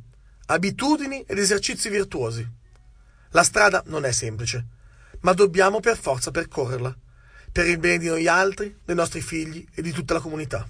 abitudini 0.46 1.24
ed 1.26 1.38
esercizi 1.38 1.88
virtuosi. 1.88 2.54
La 3.36 3.42
strada 3.42 3.82
non 3.88 4.06
è 4.06 4.12
semplice, 4.12 4.66
ma 5.20 5.34
dobbiamo 5.34 5.78
per 5.78 5.98
forza 5.98 6.30
percorrerla, 6.30 6.96
per 7.52 7.66
il 7.66 7.76
bene 7.76 7.98
di 7.98 8.06
noi 8.06 8.26
altri, 8.26 8.74
dei 8.82 8.94
nostri 8.94 9.20
figli 9.20 9.62
e 9.74 9.82
di 9.82 9.92
tutta 9.92 10.14
la 10.14 10.20
comunità. 10.20 10.66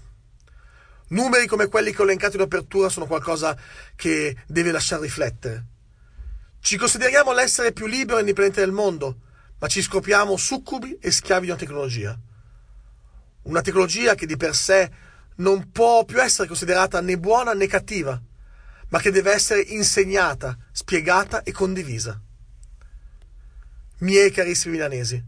Numeri 1.11 1.47
come 1.47 1.69
quelli 1.69 1.93
che 1.93 2.01
ho 2.01 2.05
elencato 2.05 2.35
in 2.35 2.43
apertura 2.43 2.89
sono 2.89 3.07
qualcosa 3.07 3.57
che 3.95 4.39
deve 4.49 4.73
lasciar 4.73 4.99
riflettere. 4.99 5.65
Ci 6.59 6.77
consideriamo 6.77 7.33
l'essere 7.33 7.71
più 7.71 7.87
libero 7.87 8.17
e 8.17 8.23
indipendente 8.23 8.59
del 8.59 8.73
mondo, 8.73 9.21
ma 9.61 9.69
ci 9.69 9.81
scopriamo 9.81 10.37
succubi 10.37 10.99
e 11.01 11.13
schiavi 11.13 11.45
di 11.45 11.53
una 11.53 11.61
tecnologia. 11.61 12.19
Una 13.43 13.61
tecnologia 13.61 14.17
che 14.17 14.27
di 14.27 14.37
per 14.37 14.57
sé 14.57 14.91
non 15.37 15.71
può 15.71 16.05
più 16.05 16.21
essere 16.21 16.49
considerata 16.49 17.01
né 17.01 17.17
buona 17.17 17.53
né 17.53 17.69
cattiva, 17.69 18.21
ma 18.89 18.99
che 18.99 19.13
deve 19.13 19.31
essere 19.31 19.61
insegnata, 19.61 20.59
spiegata 20.73 21.45
e 21.45 21.53
condivisa. 21.53 22.23
Miei 23.99 24.31
carissimi 24.31 24.75
milanesi, 24.75 25.23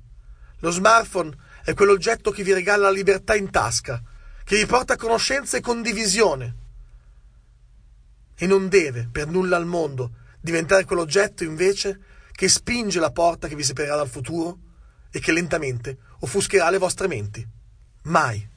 lo 0.58 0.70
smartphone 0.70 1.34
è 1.64 1.72
quell'oggetto 1.74 2.30
che 2.30 2.42
vi 2.42 2.52
regala 2.52 2.84
la 2.84 2.90
libertà 2.90 3.34
in 3.34 3.50
tasca, 3.50 4.02
che 4.44 4.56
vi 4.56 4.66
porta 4.66 4.96
conoscenza 4.96 5.56
e 5.56 5.60
condivisione. 5.60 6.56
E 8.34 8.46
non 8.46 8.68
deve, 8.68 9.08
per 9.10 9.28
nulla 9.28 9.56
al 9.56 9.66
mondo, 9.66 10.12
diventare 10.40 10.84
quell'oggetto 10.84 11.44
invece 11.44 12.00
che 12.32 12.48
spinge 12.48 13.00
la 13.00 13.10
porta 13.10 13.48
che 13.48 13.56
vi 13.56 13.64
separerà 13.64 13.96
dal 13.96 14.08
futuro 14.08 14.58
e 15.10 15.18
che 15.20 15.32
lentamente 15.32 15.98
offuscherà 16.20 16.70
le 16.70 16.78
vostre 16.78 17.08
menti. 17.08 17.46
Mai. 18.04 18.56